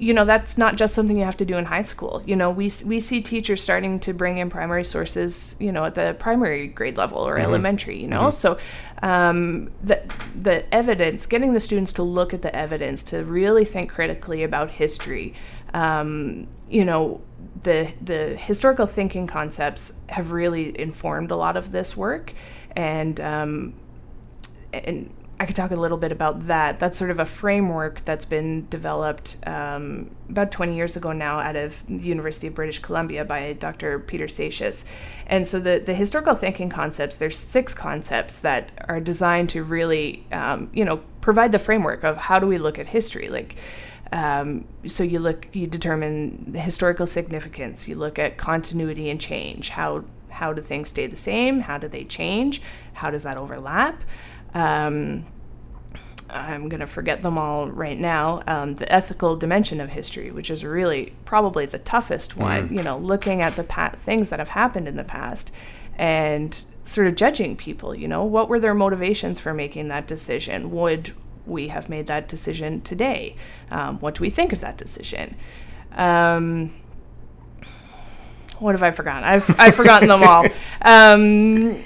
you 0.00 0.14
know 0.14 0.24
that's 0.24 0.56
not 0.56 0.76
just 0.76 0.94
something 0.94 1.18
you 1.18 1.24
have 1.24 1.36
to 1.36 1.44
do 1.44 1.58
in 1.58 1.66
high 1.66 1.82
school 1.82 2.22
you 2.26 2.34
know 2.34 2.50
we 2.50 2.72
we 2.86 2.98
see 2.98 3.20
teachers 3.20 3.62
starting 3.62 4.00
to 4.00 4.14
bring 4.14 4.38
in 4.38 4.48
primary 4.48 4.82
sources 4.82 5.54
you 5.58 5.70
know 5.70 5.84
at 5.84 5.94
the 5.94 6.16
primary 6.18 6.66
grade 6.68 6.96
level 6.96 7.18
or 7.18 7.34
mm-hmm. 7.34 7.44
elementary 7.44 7.98
you 8.00 8.08
know 8.08 8.22
mm-hmm. 8.22 8.30
so 8.30 8.58
um, 9.02 9.70
the 9.82 10.02
the 10.34 10.74
evidence 10.74 11.26
getting 11.26 11.52
the 11.52 11.60
students 11.60 11.92
to 11.92 12.02
look 12.02 12.32
at 12.32 12.40
the 12.40 12.54
evidence 12.56 13.04
to 13.04 13.22
really 13.24 13.64
think 13.64 13.90
critically 13.90 14.42
about 14.42 14.70
history 14.70 15.34
um, 15.74 16.48
you 16.70 16.84
know 16.84 17.20
the 17.62 17.92
the 18.00 18.36
historical 18.36 18.86
thinking 18.86 19.26
concepts 19.26 19.92
have 20.08 20.32
really 20.32 20.78
informed 20.80 21.30
a 21.30 21.36
lot 21.36 21.58
of 21.58 21.72
this 21.72 21.94
work 21.94 22.32
and 22.74 23.20
um, 23.20 23.74
and 24.72 25.12
I 25.40 25.46
could 25.46 25.56
talk 25.56 25.70
a 25.70 25.76
little 25.76 25.96
bit 25.96 26.12
about 26.12 26.48
that. 26.48 26.78
That's 26.78 26.98
sort 26.98 27.10
of 27.10 27.18
a 27.18 27.24
framework 27.24 28.04
that's 28.04 28.26
been 28.26 28.68
developed 28.68 29.38
um, 29.46 30.14
about 30.28 30.52
20 30.52 30.76
years 30.76 30.98
ago 30.98 31.12
now 31.12 31.38
out 31.38 31.56
of 31.56 31.82
the 31.88 32.04
University 32.04 32.48
of 32.48 32.54
British 32.54 32.78
Columbia 32.80 33.24
by 33.24 33.54
Dr. 33.54 34.00
Peter 34.00 34.26
Seixas. 34.26 34.84
And 35.26 35.46
so 35.46 35.58
the, 35.58 35.82
the 35.84 35.94
historical 35.94 36.34
thinking 36.34 36.68
concepts, 36.68 37.16
there's 37.16 37.38
six 37.38 37.72
concepts 37.72 38.40
that 38.40 38.70
are 38.86 39.00
designed 39.00 39.48
to 39.50 39.64
really, 39.64 40.26
um, 40.30 40.68
you 40.74 40.84
know, 40.84 40.98
provide 41.22 41.52
the 41.52 41.58
framework 41.58 42.04
of 42.04 42.18
how 42.18 42.38
do 42.38 42.46
we 42.46 42.58
look 42.58 42.78
at 42.78 42.88
history. 42.88 43.30
Like, 43.30 43.56
um, 44.12 44.66
so 44.84 45.02
you 45.02 45.20
look, 45.20 45.48
you 45.54 45.66
determine 45.66 46.52
the 46.52 46.60
historical 46.60 47.06
significance. 47.06 47.88
You 47.88 47.94
look 47.94 48.18
at 48.18 48.36
continuity 48.36 49.08
and 49.08 49.18
change. 49.18 49.70
How 49.70 50.04
how 50.28 50.52
do 50.52 50.62
things 50.62 50.90
stay 50.90 51.06
the 51.06 51.16
same? 51.16 51.60
How 51.60 51.76
do 51.76 51.88
they 51.88 52.04
change? 52.04 52.62
How 52.94 53.10
does 53.10 53.24
that 53.24 53.36
overlap? 53.36 54.04
Um, 54.54 55.24
I'm 56.32 56.68
going 56.68 56.80
to 56.80 56.86
forget 56.86 57.22
them 57.22 57.36
all 57.38 57.68
right 57.68 57.98
now. 57.98 58.42
Um, 58.46 58.76
the 58.76 58.90
ethical 58.92 59.36
dimension 59.36 59.80
of 59.80 59.90
history, 59.90 60.30
which 60.30 60.50
is 60.50 60.64
really 60.64 61.12
probably 61.24 61.66
the 61.66 61.78
toughest 61.78 62.36
one, 62.36 62.72
you 62.72 62.82
know, 62.82 62.96
looking 62.96 63.42
at 63.42 63.56
the 63.56 63.64
pa- 63.64 63.90
things 63.96 64.30
that 64.30 64.38
have 64.38 64.50
happened 64.50 64.86
in 64.86 64.96
the 64.96 65.04
past 65.04 65.52
and 65.96 66.64
sort 66.84 67.06
of 67.06 67.14
judging 67.16 67.56
people, 67.56 67.94
you 67.94 68.08
know, 68.08 68.24
what 68.24 68.48
were 68.48 68.60
their 68.60 68.74
motivations 68.74 69.40
for 69.40 69.52
making 69.52 69.88
that 69.88 70.06
decision? 70.06 70.70
Would 70.70 71.12
we 71.46 71.68
have 71.68 71.88
made 71.88 72.06
that 72.06 72.28
decision 72.28 72.80
today? 72.82 73.36
Um, 73.70 73.98
what 73.98 74.14
do 74.14 74.22
we 74.22 74.30
think 74.30 74.52
of 74.52 74.60
that 74.60 74.76
decision? 74.76 75.36
Um, 75.92 76.72
what 78.58 78.72
have 78.72 78.82
I 78.82 78.90
forgotten? 78.90 79.24
I've, 79.24 79.54
I've 79.58 79.74
forgotten 79.74 80.08
them 80.08 80.22
all. 80.22 80.46
Um, 80.82 81.76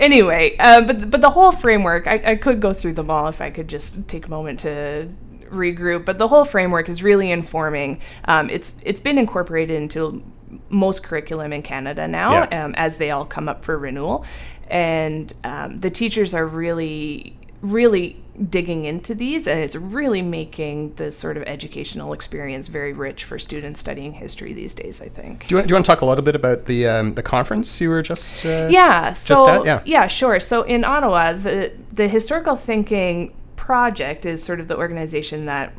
anyway, 0.00 0.56
uh, 0.58 0.80
but 0.82 1.10
but 1.10 1.20
the 1.20 1.30
whole 1.30 1.52
framework, 1.52 2.06
I, 2.08 2.20
I 2.24 2.34
could 2.36 2.60
go 2.60 2.72
through 2.72 2.94
them 2.94 3.10
all 3.10 3.28
if 3.28 3.40
I 3.40 3.50
could 3.50 3.68
just 3.68 4.08
take 4.08 4.26
a 4.26 4.30
moment 4.30 4.60
to 4.60 5.08
regroup. 5.50 6.04
But 6.04 6.18
the 6.18 6.28
whole 6.28 6.44
framework 6.44 6.88
is 6.88 7.02
really 7.02 7.30
informing. 7.30 8.00
Um, 8.24 8.50
it's 8.50 8.74
it's 8.82 9.00
been 9.00 9.18
incorporated 9.18 9.76
into 9.76 10.22
most 10.68 11.04
curriculum 11.04 11.52
in 11.52 11.62
Canada 11.62 12.08
now, 12.08 12.32
Yeah. 12.50 12.64
um, 12.64 12.74
as 12.76 12.98
they 12.98 13.10
all 13.12 13.24
come 13.24 13.48
up 13.48 13.64
for 13.64 13.78
renewal, 13.78 14.24
and 14.68 15.32
um, 15.44 15.78
the 15.78 15.90
teachers 15.90 16.34
are 16.34 16.46
really 16.46 17.36
really 17.62 18.16
digging 18.48 18.84
into 18.86 19.14
these 19.14 19.46
and 19.46 19.60
it's 19.60 19.76
really 19.76 20.22
making 20.22 20.94
the 20.94 21.12
sort 21.12 21.36
of 21.36 21.42
educational 21.42 22.12
experience 22.12 22.68
very 22.68 22.92
rich 22.92 23.24
for 23.24 23.38
students 23.38 23.78
studying 23.80 24.14
history 24.14 24.52
these 24.54 24.74
days 24.74 25.02
i 25.02 25.08
think 25.08 25.46
Do 25.46 25.54
you, 25.54 25.56
want, 25.56 25.68
do 25.68 25.72
you 25.72 25.74
want 25.74 25.84
to 25.84 25.90
talk 25.92 26.00
a 26.00 26.06
little 26.06 26.24
bit 26.24 26.34
about 26.34 26.64
the 26.64 26.86
um, 26.88 27.14
the 27.14 27.22
conference 27.22 27.80
you 27.80 27.90
were 27.90 28.02
just? 28.02 28.46
Uh, 28.46 28.68
yeah 28.70 29.12
so 29.12 29.60
at? 29.60 29.64
yeah 29.66 29.82
Yeah. 29.84 30.06
sure 30.06 30.40
so 30.40 30.62
in 30.62 30.84
ottawa 30.84 31.32
the 31.32 31.72
the 31.92 32.08
historical 32.08 32.56
thinking 32.56 33.34
project 33.56 34.24
is 34.24 34.42
sort 34.42 34.58
of 34.58 34.68
the 34.68 34.76
organization 34.76 35.44
that 35.46 35.74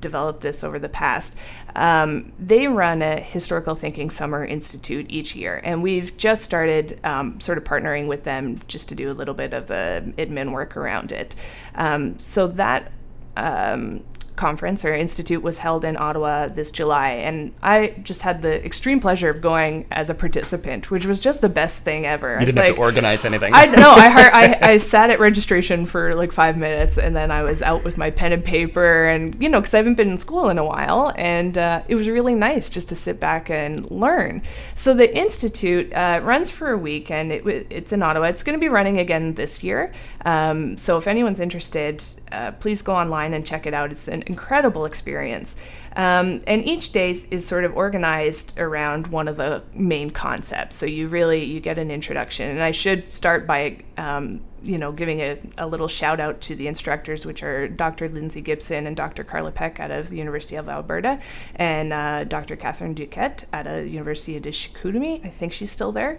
developed 0.00 0.40
this 0.40 0.64
over 0.64 0.78
the 0.78 0.88
past 0.88 1.36
um, 1.76 2.32
they 2.38 2.68
run 2.68 3.02
a 3.02 3.16
historical 3.20 3.74
thinking 3.74 4.10
summer 4.10 4.44
institute 4.44 5.06
each 5.08 5.34
year. 5.34 5.60
And 5.64 5.82
we've 5.82 6.16
just 6.16 6.44
started 6.44 6.98
um, 7.04 7.40
sort 7.40 7.58
of 7.58 7.64
partnering 7.64 8.06
with 8.06 8.24
them 8.24 8.60
just 8.68 8.88
to 8.90 8.94
do 8.94 9.10
a 9.10 9.14
little 9.14 9.34
bit 9.34 9.52
of 9.52 9.66
the 9.66 10.14
admin 10.16 10.52
work 10.52 10.76
around 10.76 11.12
it. 11.12 11.34
Um, 11.74 12.18
so 12.18 12.46
that 12.46 12.92
um, 13.36 14.04
conference 14.36 14.84
or 14.84 14.94
institute 14.94 15.42
was 15.42 15.58
held 15.58 15.84
in 15.84 15.96
Ottawa 15.96 16.48
this 16.48 16.70
July, 16.70 17.10
and 17.10 17.52
I 17.62 17.94
just 18.02 18.22
had 18.22 18.42
the 18.42 18.64
extreme 18.64 19.00
pleasure 19.00 19.28
of 19.28 19.40
going 19.40 19.86
as 19.90 20.10
a 20.10 20.14
participant, 20.14 20.90
which 20.90 21.06
was 21.06 21.20
just 21.20 21.40
the 21.40 21.48
best 21.48 21.82
thing 21.82 22.06
ever. 22.06 22.38
You 22.40 22.46
didn't 22.46 22.62
have 22.62 22.74
to 22.74 22.80
organize 22.80 23.24
anything. 23.24 23.52
I 23.54 23.66
know. 23.66 23.90
I, 23.90 24.10
heard, 24.10 24.32
I 24.32 24.58
I 24.72 24.76
sat 24.78 25.10
at 25.10 25.20
registration 25.20 25.86
for 25.86 26.14
like 26.14 26.32
five 26.32 26.56
minutes, 26.56 26.98
and 26.98 27.14
then 27.14 27.30
I 27.30 27.42
was 27.42 27.62
out 27.62 27.84
with 27.84 27.96
my 27.96 28.10
pen 28.10 28.32
and 28.32 28.44
paper, 28.44 29.06
and 29.06 29.40
you 29.40 29.48
know, 29.48 29.60
because 29.60 29.74
I 29.74 29.78
haven't 29.78 29.94
been 29.94 30.10
in 30.10 30.18
school 30.18 30.48
in 30.48 30.58
a 30.58 30.64
while, 30.64 31.12
and 31.16 31.56
uh, 31.56 31.82
it 31.88 31.94
was 31.94 32.08
really 32.08 32.34
nice 32.34 32.68
just 32.68 32.88
to 32.88 32.96
sit 32.96 33.20
back 33.20 33.50
and 33.50 33.90
learn. 33.90 34.42
So 34.74 34.94
the 34.94 35.14
institute 35.16 35.92
uh, 35.92 36.20
runs 36.22 36.50
for 36.50 36.70
a 36.70 36.78
week, 36.78 37.10
and 37.10 37.32
it, 37.32 37.46
it's 37.70 37.92
in 37.92 38.02
Ottawa. 38.02 38.26
It's 38.26 38.42
going 38.42 38.58
to 38.58 38.60
be 38.60 38.68
running 38.68 38.98
again 38.98 39.34
this 39.34 39.62
year. 39.62 39.92
Um, 40.24 40.76
so 40.76 40.96
if 40.96 41.06
anyone's 41.06 41.40
interested, 41.40 42.02
uh, 42.32 42.52
please 42.52 42.82
go 42.82 42.94
online 42.94 43.34
and 43.34 43.46
check 43.46 43.66
it 43.66 43.74
out. 43.74 43.92
It's 43.92 44.08
an 44.08 44.23
incredible 44.24 44.84
experience. 44.84 45.56
Um, 45.96 46.42
and 46.46 46.64
each 46.64 46.90
day 46.90 47.10
is, 47.10 47.46
sort 47.46 47.64
of 47.64 47.76
organized 47.76 48.58
around 48.58 49.08
one 49.08 49.28
of 49.28 49.36
the 49.36 49.62
main 49.74 50.10
concepts. 50.10 50.76
So 50.76 50.86
you 50.86 51.08
really 51.08 51.44
you 51.44 51.60
get 51.60 51.78
an 51.78 51.90
introduction. 51.90 52.50
And 52.50 52.62
I 52.62 52.70
should 52.70 53.10
start 53.10 53.46
by 53.46 53.78
um, 53.96 54.40
you 54.62 54.78
know 54.78 54.92
giving 54.92 55.20
a, 55.20 55.38
a 55.58 55.66
little 55.66 55.88
shout 55.88 56.20
out 56.20 56.40
to 56.42 56.56
the 56.56 56.66
instructors, 56.66 57.24
which 57.26 57.42
are 57.42 57.68
Dr. 57.68 58.08
Lindsay 58.08 58.40
Gibson 58.40 58.86
and 58.86 58.96
Dr. 58.96 59.22
Carla 59.24 59.52
Peck 59.52 59.78
out 59.78 59.90
of 59.90 60.10
the 60.10 60.16
University 60.16 60.56
of 60.56 60.68
Alberta, 60.68 61.20
and 61.56 61.92
uh, 61.92 62.24
Dr. 62.24 62.56
Catherine 62.56 62.94
Duquette 62.94 63.44
at 63.52 63.66
the 63.66 63.88
University 63.88 64.36
of 64.36 64.42
Chicoutimi. 64.42 65.24
I 65.24 65.28
think 65.28 65.52
she's 65.52 65.70
still 65.70 65.92
there. 65.92 66.18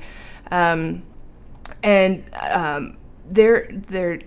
Um, 0.51 1.03
and 1.83 2.23
um, 2.33 2.97
they're 3.27 3.67
they're 3.71 4.19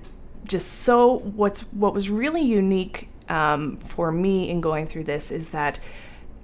just 0.46 0.80
so 0.80 1.18
what's 1.18 1.62
what 1.72 1.94
was 1.94 2.10
really 2.10 2.42
unique 2.42 3.08
um, 3.28 3.76
for 3.78 4.12
me 4.12 4.50
in 4.50 4.60
going 4.60 4.86
through 4.86 5.04
this 5.04 5.30
is 5.30 5.50
that 5.50 5.80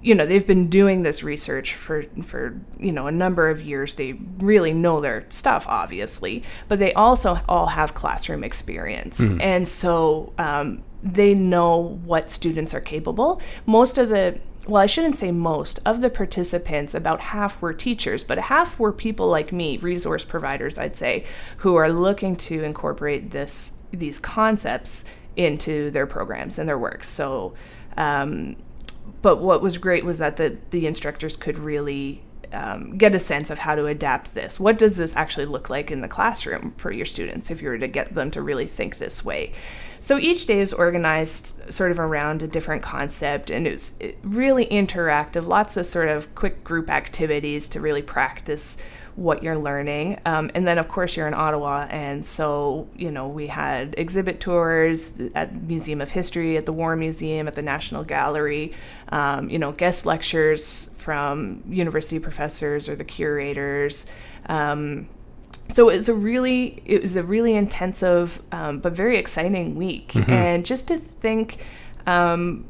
you 0.01 0.13
know 0.13 0.25
they've 0.25 0.45
been 0.45 0.69
doing 0.69 1.01
this 1.01 1.23
research 1.23 1.73
for 1.73 2.03
for 2.21 2.59
you 2.79 2.91
know 2.91 3.07
a 3.07 3.11
number 3.11 3.49
of 3.49 3.61
years. 3.61 3.95
They 3.95 4.13
really 4.37 4.73
know 4.73 5.01
their 5.01 5.25
stuff 5.29 5.65
obviously 5.67 6.43
but 6.67 6.79
they 6.79 6.93
also 6.93 7.39
all 7.49 7.67
have 7.67 7.93
classroom 7.93 8.43
experience. 8.43 9.19
And 9.41 9.67
so 9.67 10.33
um, 10.37 10.83
they 11.01 11.33
know 11.33 11.99
what 12.05 12.29
students 12.29 12.73
are 12.73 12.81
capable. 12.81 13.41
Most 13.65 13.97
of 13.97 14.09
the 14.09 14.39
well, 14.67 14.81
I 14.81 14.87
shouldn't 14.87 15.17
say 15.17 15.31
most 15.31 15.79
of 15.85 16.01
the 16.01 16.09
participants, 16.09 16.95
about 16.95 17.21
half 17.21 17.61
were 17.61 17.73
teachers, 17.73 18.23
but 18.23 18.37
half 18.37 18.79
were 18.79 18.91
people 18.91 19.27
like 19.27 19.51
me, 19.51 19.77
resource 19.77 20.25
providers, 20.25 20.79
I'd 20.79 20.95
say, 20.95 21.25
who 21.57 21.75
are 21.75 21.89
looking 21.89 22.35
to 22.37 22.63
incorporate 22.63 23.31
this 23.31 23.73
these 23.91 24.19
concepts 24.19 25.05
into 25.35 25.91
their 25.91 26.07
programs 26.07 26.59
and 26.59 26.67
their 26.67 26.77
work. 26.77 27.03
So, 27.03 27.53
um, 27.97 28.57
but 29.21 29.37
what 29.37 29.61
was 29.61 29.77
great 29.77 30.05
was 30.05 30.17
that 30.19 30.37
the 30.37 30.57
the 30.71 30.87
instructors 30.87 31.35
could 31.37 31.57
really 31.57 32.23
um, 32.53 32.97
get 32.97 33.13
a 33.13 33.19
sense 33.19 33.49
of 33.49 33.59
how 33.59 33.75
to 33.75 33.85
adapt 33.85 34.33
this. 34.33 34.59
What 34.59 34.77
does 34.77 34.97
this 34.97 35.15
actually 35.15 35.45
look 35.45 35.69
like 35.69 35.91
in 35.91 36.01
the 36.01 36.07
classroom 36.07 36.73
for 36.77 36.91
your 36.91 37.05
students 37.05 37.51
if 37.51 37.61
you 37.61 37.69
were 37.69 37.77
to 37.77 37.87
get 37.87 38.15
them 38.15 38.31
to 38.31 38.41
really 38.41 38.67
think 38.67 38.97
this 38.97 39.25
way? 39.25 39.51
So 39.99 40.17
each 40.17 40.45
day 40.45 40.59
is 40.59 40.71
organized 40.71 41.73
sort 41.73 41.91
of 41.91 41.99
around 41.99 42.43
a 42.43 42.47
different 42.47 42.83
concept, 42.83 43.49
and 43.49 43.65
it's 43.67 43.93
really 44.21 44.67
interactive. 44.67 45.47
Lots 45.47 45.77
of 45.77 45.85
sort 45.85 46.07
of 46.07 46.33
quick 46.35 46.63
group 46.63 46.89
activities 46.89 47.67
to 47.69 47.81
really 47.81 48.03
practice 48.03 48.77
what 49.15 49.43
you're 49.43 49.57
learning. 49.57 50.19
Um, 50.25 50.51
and 50.53 50.67
then, 50.67 50.77
of 50.77 50.87
course, 50.87 51.15
you're 51.15 51.27
in 51.27 51.33
Ottawa, 51.33 51.87
and 51.89 52.25
so 52.25 52.87
you 52.95 53.11
know 53.11 53.27
we 53.27 53.47
had 53.47 53.95
exhibit 53.97 54.39
tours 54.39 55.19
at 55.33 55.53
Museum 55.63 56.01
of 56.01 56.11
History, 56.11 56.57
at 56.57 56.65
the 56.65 56.73
War 56.73 56.95
Museum, 56.95 57.47
at 57.47 57.53
the 57.53 57.61
National 57.61 58.03
Gallery. 58.03 58.73
Um, 59.09 59.49
you 59.49 59.59
know, 59.59 59.71
guest 59.71 60.05
lectures 60.05 60.89
from 60.97 61.63
university 61.67 62.19
professors 62.19 62.89
or 62.89 62.95
the 62.95 63.03
curators. 63.03 64.05
Um, 64.47 65.07
so 65.73 65.89
it 65.89 65.95
was 65.95 66.09
a 66.09 66.13
really 66.13 66.81
it 66.85 67.01
was 67.01 67.15
a 67.15 67.23
really 67.23 67.53
intensive 67.53 68.41
um, 68.51 68.79
but 68.79 68.93
very 68.93 69.17
exciting 69.17 69.75
week 69.75 70.15
and 70.29 70.65
just 70.65 70.87
to 70.87 70.97
think 70.97 71.65
um, 72.07 72.65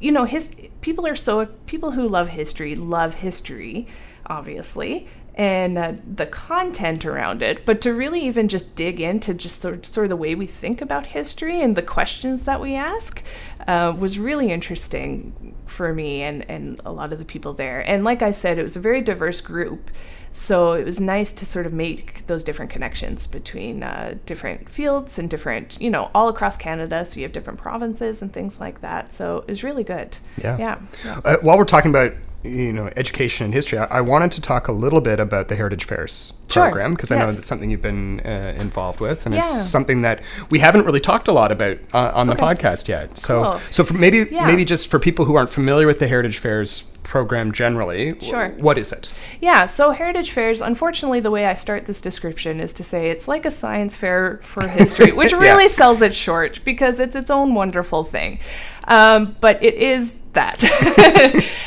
you 0.00 0.12
know 0.12 0.24
his 0.24 0.54
people 0.80 1.06
are 1.06 1.14
so 1.14 1.46
people 1.66 1.92
who 1.92 2.06
love 2.06 2.28
history 2.28 2.74
love 2.74 3.16
history 3.16 3.86
obviously 4.26 5.06
and 5.40 5.78
uh, 5.78 5.94
the 6.06 6.26
content 6.26 7.06
around 7.06 7.42
it 7.42 7.64
but 7.64 7.80
to 7.80 7.94
really 7.94 8.20
even 8.20 8.46
just 8.46 8.74
dig 8.74 9.00
into 9.00 9.32
just 9.32 9.62
the, 9.62 9.80
sort 9.82 10.04
of 10.04 10.10
the 10.10 10.16
way 10.16 10.34
we 10.34 10.46
think 10.46 10.82
about 10.82 11.06
history 11.06 11.62
and 11.62 11.76
the 11.76 11.82
questions 11.82 12.44
that 12.44 12.60
we 12.60 12.74
ask 12.74 13.22
uh, 13.66 13.94
was 13.98 14.18
really 14.18 14.50
interesting 14.52 15.54
for 15.64 15.94
me 15.94 16.20
and, 16.20 16.48
and 16.50 16.78
a 16.84 16.92
lot 16.92 17.10
of 17.10 17.18
the 17.18 17.24
people 17.24 17.54
there. 17.54 17.80
And 17.88 18.04
like 18.04 18.20
i 18.20 18.30
said 18.30 18.58
it 18.58 18.62
was 18.62 18.76
a 18.76 18.80
very 18.80 19.00
diverse 19.00 19.40
group 19.40 19.90
so 20.32 20.72
it 20.72 20.84
was 20.84 21.00
nice 21.00 21.32
to 21.32 21.44
sort 21.46 21.66
of 21.66 21.72
make 21.72 22.26
those 22.26 22.44
different 22.44 22.70
connections 22.70 23.26
between 23.26 23.82
uh, 23.82 24.14
different 24.26 24.68
fields 24.68 25.18
and 25.18 25.28
different, 25.28 25.76
you 25.80 25.90
know, 25.90 26.10
all 26.14 26.28
across 26.28 26.56
Canada. 26.56 27.04
So 27.04 27.18
you 27.18 27.24
have 27.24 27.32
different 27.32 27.58
provinces 27.58 28.22
and 28.22 28.32
things 28.32 28.60
like 28.60 28.80
that. 28.80 29.12
So 29.12 29.38
it 29.38 29.48
was 29.48 29.64
really 29.64 29.84
good. 29.84 30.18
Yeah. 30.42 30.56
Yeah. 30.58 30.78
yeah. 31.04 31.20
Uh, 31.24 31.36
while 31.42 31.58
we're 31.58 31.64
talking 31.64 31.90
about 31.90 32.12
you 32.42 32.72
know 32.72 32.88
education 32.96 33.44
and 33.44 33.52
history, 33.52 33.76
I, 33.78 33.98
I 33.98 34.00
wanted 34.00 34.32
to 34.32 34.40
talk 34.40 34.66
a 34.68 34.72
little 34.72 35.02
bit 35.02 35.20
about 35.20 35.48
the 35.48 35.56
Heritage 35.56 35.84
Fairs 35.84 36.32
Sure. 36.48 36.62
program 36.64 36.94
because 36.94 37.12
I 37.12 37.16
know 37.18 37.26
Yes. 37.26 37.36
that's 37.36 37.46
something 37.48 37.70
you've 37.70 37.82
been 37.82 38.20
uh, 38.20 38.54
involved 38.58 38.98
with, 38.98 39.26
and 39.26 39.34
Yeah. 39.34 39.40
it's 39.46 39.66
something 39.68 40.00
that 40.02 40.22
we 40.50 40.58
haven't 40.60 40.86
really 40.86 41.00
talked 41.00 41.28
a 41.28 41.32
lot 41.32 41.52
about 41.52 41.76
uh, 41.92 42.12
on 42.14 42.28
the 42.28 42.32
Okay. 42.32 42.42
podcast 42.42 42.88
yet. 42.88 43.18
So, 43.18 43.42
Cool. 43.42 43.60
so 43.70 43.84
for 43.84 43.92
maybe 43.92 44.26
Yeah. 44.30 44.46
maybe 44.46 44.64
just 44.64 44.88
for 44.88 44.98
people 44.98 45.26
who 45.26 45.34
aren't 45.34 45.50
familiar 45.50 45.86
with 45.86 45.98
the 45.98 46.08
Heritage 46.08 46.38
Fairs 46.38 46.82
program 47.10 47.50
generally, 47.50 48.14
Sure. 48.20 48.50
what 48.58 48.78
is 48.78 48.92
it? 48.92 49.12
Yeah, 49.40 49.66
so 49.66 49.90
heritage 49.90 50.30
fairs, 50.30 50.60
unfortunately, 50.62 51.18
the 51.18 51.30
way 51.32 51.44
I 51.44 51.54
start 51.54 51.86
this 51.86 52.00
description 52.00 52.60
is 52.60 52.72
to 52.74 52.84
say 52.84 53.10
it's 53.10 53.26
like 53.26 53.44
a 53.44 53.50
science 53.50 53.96
fair 53.96 54.38
for 54.44 54.68
history, 54.80 55.10
which 55.10 55.32
Yeah. 55.32 55.38
really 55.40 55.66
sells 55.66 56.02
it 56.02 56.14
short 56.14 56.60
because 56.64 57.00
it's 57.00 57.16
its 57.16 57.28
own 57.28 57.52
wonderful 57.54 58.04
thing. 58.04 58.38
Um, 58.86 59.36
but 59.40 59.60
it 59.60 59.74
is 59.74 60.20
that. 60.34 60.62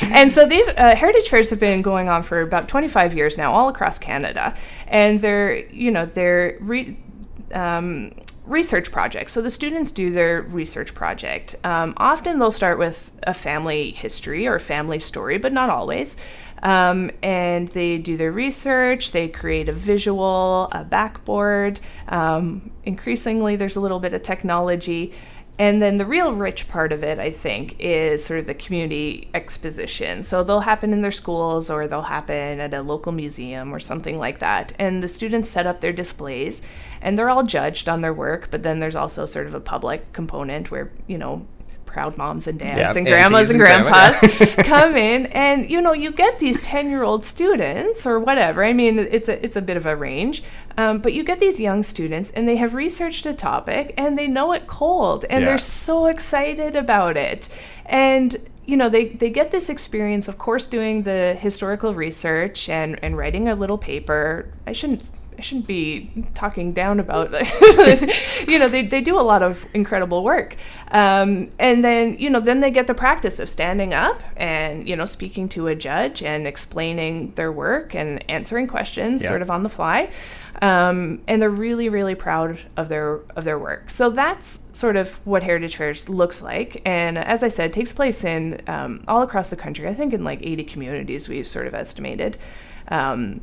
and 0.00 0.32
so 0.32 0.46
they've 0.46 0.66
uh, 0.78 0.96
heritage 0.96 1.28
fairs 1.28 1.50
have 1.50 1.60
been 1.60 1.82
going 1.82 2.08
on 2.08 2.22
for 2.22 2.40
about 2.40 2.66
25 2.66 3.12
years 3.12 3.36
now, 3.36 3.52
all 3.52 3.68
across 3.68 3.98
Canada, 3.98 4.56
and 4.88 5.20
they're 5.20 5.66
you 5.70 5.90
know 5.90 6.06
they're 6.06 6.56
re- 6.60 6.96
um, 7.52 8.12
research 8.46 8.92
projects. 8.92 9.32
So 9.32 9.40
the 9.40 9.50
students 9.50 9.90
do 9.90 10.10
their 10.10 10.42
research 10.42 10.94
project. 10.94 11.54
Um, 11.64 11.94
often 11.96 12.38
they'll 12.38 12.50
start 12.50 12.78
with 12.78 13.10
a 13.22 13.32
family 13.32 13.90
history 13.90 14.46
or 14.46 14.58
family 14.58 14.98
story, 14.98 15.38
but 15.38 15.52
not 15.52 15.70
always. 15.70 16.16
Um, 16.62 17.10
and 17.22 17.68
they 17.68 17.98
do 17.98 18.16
their 18.16 18.32
research, 18.32 19.12
they 19.12 19.28
create 19.28 19.68
a 19.68 19.72
visual, 19.72 20.68
a 20.72 20.84
backboard. 20.84 21.80
Um, 22.08 22.70
increasingly, 22.84 23.56
there's 23.56 23.76
a 23.76 23.80
little 23.80 24.00
bit 24.00 24.14
of 24.14 24.22
technology. 24.22 25.12
And 25.56 25.80
then 25.80 25.96
the 25.96 26.04
real 26.04 26.34
rich 26.34 26.66
part 26.66 26.92
of 26.92 27.04
it, 27.04 27.20
I 27.20 27.30
think, 27.30 27.76
is 27.78 28.24
sort 28.24 28.40
of 28.40 28.46
the 28.46 28.54
community 28.54 29.28
exposition. 29.34 30.24
So 30.24 30.42
they'll 30.42 30.60
happen 30.60 30.92
in 30.92 31.02
their 31.02 31.12
schools 31.12 31.70
or 31.70 31.86
they'll 31.86 32.02
happen 32.02 32.58
at 32.58 32.74
a 32.74 32.82
local 32.82 33.12
museum 33.12 33.72
or 33.72 33.78
something 33.78 34.18
like 34.18 34.40
that. 34.40 34.72
And 34.80 35.00
the 35.00 35.06
students 35.06 35.48
set 35.48 35.66
up 35.66 35.80
their 35.80 35.92
displays 35.92 36.60
and 37.00 37.16
they're 37.16 37.30
all 37.30 37.44
judged 37.44 37.88
on 37.88 38.00
their 38.00 38.12
work, 38.12 38.48
but 38.50 38.64
then 38.64 38.80
there's 38.80 38.96
also 38.96 39.26
sort 39.26 39.46
of 39.46 39.54
a 39.54 39.60
public 39.60 40.12
component 40.12 40.72
where, 40.72 40.90
you 41.06 41.18
know, 41.18 41.46
proud 41.94 42.18
moms 42.18 42.48
and 42.48 42.58
dads 42.58 42.76
Yeah, 42.76 42.92
and 42.96 43.06
grandmas 43.06 43.50
and 43.50 43.60
and 43.60 43.84
grandma, 43.84 44.10
grandpas 44.10 44.54
come 44.66 44.96
in 44.96 45.26
and 45.26 45.70
you 45.70 45.80
know 45.80 45.92
you 45.92 46.10
get 46.10 46.40
these 46.40 46.60
10 46.60 46.90
year 46.90 47.04
old 47.04 47.22
students 47.22 48.04
or 48.04 48.18
whatever 48.18 48.64
i 48.64 48.72
mean 48.72 48.98
it's 48.98 49.28
a 49.28 49.44
it's 49.44 49.54
a 49.54 49.62
bit 49.62 49.76
of 49.76 49.86
a 49.86 49.94
range 49.94 50.42
um, 50.76 50.98
but 50.98 51.12
you 51.12 51.22
get 51.24 51.38
these 51.40 51.60
young 51.60 51.82
students 51.82 52.30
and 52.32 52.48
they 52.48 52.56
have 52.56 52.74
researched 52.74 53.26
a 53.26 53.32
topic 53.34 53.94
and 53.96 54.16
they 54.18 54.26
know 54.28 54.52
it 54.52 54.66
cold 54.66 55.24
and 55.30 55.42
Yeah. 55.42 55.48
they're 55.50 55.58
so 55.58 56.06
excited 56.06 56.76
about 56.76 57.16
it 57.16 57.48
and 57.86 58.36
you 58.66 58.78
know 58.78 58.88
they, 58.88 59.04
they 59.06 59.28
get 59.28 59.50
this 59.50 59.68
experience 59.68 60.26
of 60.26 60.38
course 60.38 60.66
doing 60.68 61.02
the 61.02 61.34
historical 61.38 61.92
research 61.92 62.68
and, 62.70 62.98
and 63.04 63.14
writing 63.16 63.46
a 63.48 63.54
little 63.54 63.76
paper 63.76 64.48
i 64.66 64.72
shouldn't 64.72 65.10
i 65.36 65.42
shouldn't 65.42 65.66
be 65.66 66.10
talking 66.32 66.72
down 66.72 66.98
about 66.98 67.30
you 68.48 68.58
know 68.58 68.68
they, 68.68 68.86
they 68.86 69.02
do 69.02 69.20
a 69.20 69.22
lot 69.22 69.42
of 69.42 69.66
incredible 69.74 70.24
work 70.24 70.56
um, 70.92 71.50
and 71.58 71.84
then 71.84 72.16
you 72.18 72.30
know 72.30 72.40
then 72.40 72.60
they 72.60 72.70
get 72.70 72.86
the 72.86 72.94
practice 72.94 73.38
of 73.38 73.50
standing 73.50 73.92
up 73.92 74.22
and 74.36 74.88
you 74.88 74.96
know 74.96 75.04
speaking 75.04 75.46
to 75.48 75.66
a 75.66 75.74
judge 75.74 76.22
and 76.22 76.46
explaining 76.46 77.32
their 77.34 77.52
work 77.52 77.94
and 77.94 78.24
answering 78.30 78.66
questions 78.66 79.22
Yeah. 79.22 79.28
sort 79.28 79.42
of 79.42 79.50
on 79.50 79.62
the 79.62 79.68
fly 79.68 80.08
um, 80.64 81.20
and 81.28 81.42
they're 81.42 81.50
really 81.50 81.90
really 81.90 82.14
proud 82.14 82.58
of 82.78 82.88
their 82.88 83.20
of 83.36 83.44
their 83.44 83.58
work. 83.58 83.90
So 83.90 84.08
that's 84.08 84.60
sort 84.72 84.96
of 84.96 85.10
what 85.26 85.42
heritage 85.42 85.76
fairs 85.76 86.08
looks 86.08 86.40
like. 86.40 86.80
And 86.86 87.18
as 87.18 87.42
i 87.42 87.48
said 87.48 87.70
takes 87.72 87.92
place 87.92 88.24
in 88.24 88.62
um, 88.66 89.04
all 89.06 89.20
across 89.20 89.50
the 89.50 89.56
country. 89.56 89.86
I 89.86 89.92
think 89.92 90.14
in 90.14 90.24
like 90.24 90.40
80 90.42 90.64
communities 90.64 91.28
we've 91.28 91.46
sort 91.46 91.66
of 91.66 91.74
estimated. 91.74 92.38
Um, 92.88 93.42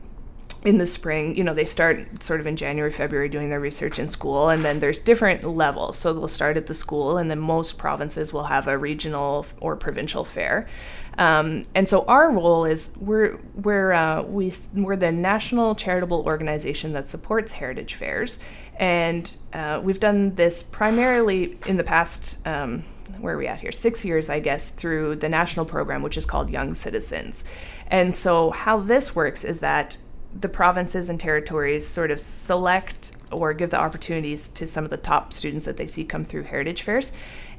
in 0.63 0.77
the 0.77 0.85
spring, 0.85 1.35
you 1.35 1.43
know, 1.43 1.55
they 1.55 1.65
start 1.65 2.21
sort 2.21 2.39
of 2.39 2.45
in 2.45 2.55
January, 2.55 2.91
February 2.91 3.29
doing 3.29 3.49
their 3.49 3.59
research 3.59 3.97
in 3.97 4.07
school, 4.07 4.49
and 4.49 4.63
then 4.63 4.77
there's 4.77 4.99
different 4.99 5.43
levels. 5.43 5.97
So 5.97 6.13
they'll 6.13 6.27
start 6.27 6.55
at 6.55 6.67
the 6.67 6.73
school, 6.75 7.17
and 7.17 7.31
then 7.31 7.39
most 7.39 7.79
provinces 7.79 8.31
will 8.31 8.43
have 8.43 8.67
a 8.67 8.77
regional 8.77 9.45
or 9.59 9.75
provincial 9.75 10.23
fair. 10.23 10.67
Um, 11.17 11.65
and 11.73 11.89
so 11.89 12.05
our 12.05 12.31
role 12.31 12.65
is 12.65 12.91
we're 12.97 13.39
we're 13.55 13.91
uh, 13.91 14.21
we 14.21 14.51
we're 14.73 14.95
the 14.95 15.11
national 15.11 15.75
charitable 15.75 16.23
organization 16.25 16.93
that 16.93 17.07
supports 17.09 17.53
heritage 17.53 17.95
fairs, 17.95 18.39
and 18.77 19.35
uh, 19.53 19.81
we've 19.83 19.99
done 19.99 20.35
this 20.35 20.61
primarily 20.61 21.57
in 21.65 21.77
the 21.77 21.83
past. 21.83 22.37
Um, 22.45 22.83
where 23.19 23.35
are 23.35 23.37
we 23.37 23.47
at 23.47 23.59
here? 23.59 23.71
Six 23.71 24.05
years, 24.05 24.29
I 24.29 24.39
guess, 24.39 24.69
through 24.69 25.17
the 25.17 25.29
national 25.29 25.65
program, 25.65 26.01
which 26.01 26.17
is 26.17 26.25
called 26.25 26.49
Young 26.49 26.73
Citizens. 26.73 27.43
And 27.87 28.15
so, 28.15 28.51
how 28.51 28.79
this 28.79 29.13
works 29.13 29.43
is 29.43 29.59
that 29.59 29.97
the 30.39 30.49
provinces 30.49 31.09
and 31.09 31.19
territories 31.19 31.85
sort 31.85 32.11
of 32.11 32.19
select 32.19 33.11
or 33.31 33.53
give 33.53 33.69
the 33.69 33.79
opportunities 33.79 34.49
to 34.49 34.65
some 34.65 34.83
of 34.83 34.89
the 34.89 34.97
top 34.97 35.33
students 35.33 35.65
that 35.65 35.77
they 35.77 35.87
see 35.87 36.03
come 36.03 36.23
through 36.23 36.43
heritage 36.43 36.81
fairs 36.81 37.11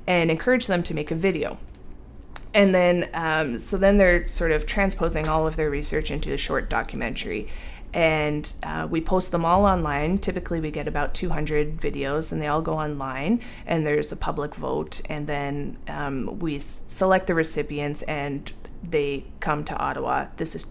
and 0.07 0.31
encourage 0.31 0.67
them 0.67 0.83
to 0.83 0.95
make 0.95 1.11
a 1.11 1.15
video. 1.15 1.59
And 2.55 2.75
then, 2.75 3.09
um, 3.15 3.59
so 3.59 3.77
then 3.77 3.97
they're 3.97 4.29
sort 4.29 4.53
of 4.53 4.67
transposing 4.67 5.29
all 5.29 5.47
of 5.47 5.57
their 5.57 5.71
research 5.71 6.11
into 6.11 6.33
a 6.33 6.37
short 6.37 6.69
documentary. 6.69 7.49
And 7.95 8.53
uh, 8.63 8.87
we 8.91 9.01
post 9.01 9.33
them 9.33 9.45
all 9.45 9.65
online. 9.67 10.19
Typically, 10.19 10.61
we 10.61 10.71
get 10.71 10.89
about 10.89 11.15
200 11.15 11.77
videos, 11.77 12.33
and 12.33 12.41
they 12.41 12.47
all 12.47 12.63
go 12.63 12.75
online. 12.79 13.41
And 13.67 13.87
there's 13.87 14.13
a 14.13 14.17
public 14.17 14.55
vote. 14.55 15.03
And 15.11 15.27
then 15.27 15.77
um, 15.89 16.39
we 16.39 16.57
s- 16.57 16.83
select 16.87 17.27
the 17.27 17.35
recipients, 17.35 18.03
and 18.03 18.51
they 18.83 19.25
come 19.41 19.65
to 19.65 19.77
Ottawa. 19.77 20.29
This 20.37 20.55
is 20.55 20.67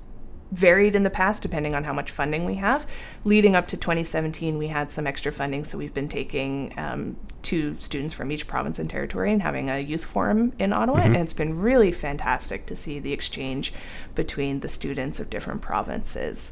varied 0.51 0.95
in 0.95 1.03
the 1.03 1.09
past 1.09 1.41
depending 1.41 1.73
on 1.73 1.83
how 1.83 1.93
much 1.93 2.11
funding 2.11 2.45
we 2.45 2.55
have. 2.55 2.85
Leading 3.23 3.55
up 3.55 3.67
to 3.69 3.77
2017, 3.77 4.57
we 4.57 4.67
had 4.67 4.91
some 4.91 5.07
extra 5.07 5.31
funding, 5.31 5.63
so 5.63 5.77
we've 5.77 5.93
been 5.93 6.09
taking 6.09 6.73
um, 6.77 7.17
two 7.41 7.75
students 7.79 8.13
from 8.13 8.31
each 8.31 8.47
province 8.47 8.77
and 8.79 8.89
territory 8.89 9.31
and 9.31 9.41
having 9.41 9.69
a 9.69 9.79
youth 9.79 10.03
forum 10.03 10.53
in 10.59 10.73
Ottawa, 10.73 10.99
and 10.99 11.15
it's 11.15 11.33
been 11.33 11.59
really 11.59 11.91
fantastic 11.91 12.65
to 12.65 12.75
see 12.75 12.99
the 12.99 13.13
exchange 13.13 13.73
between 14.15 14.59
the 14.59 14.67
students 14.67 15.19
of 15.19 15.29
different 15.29 15.61
provinces. 15.61 16.51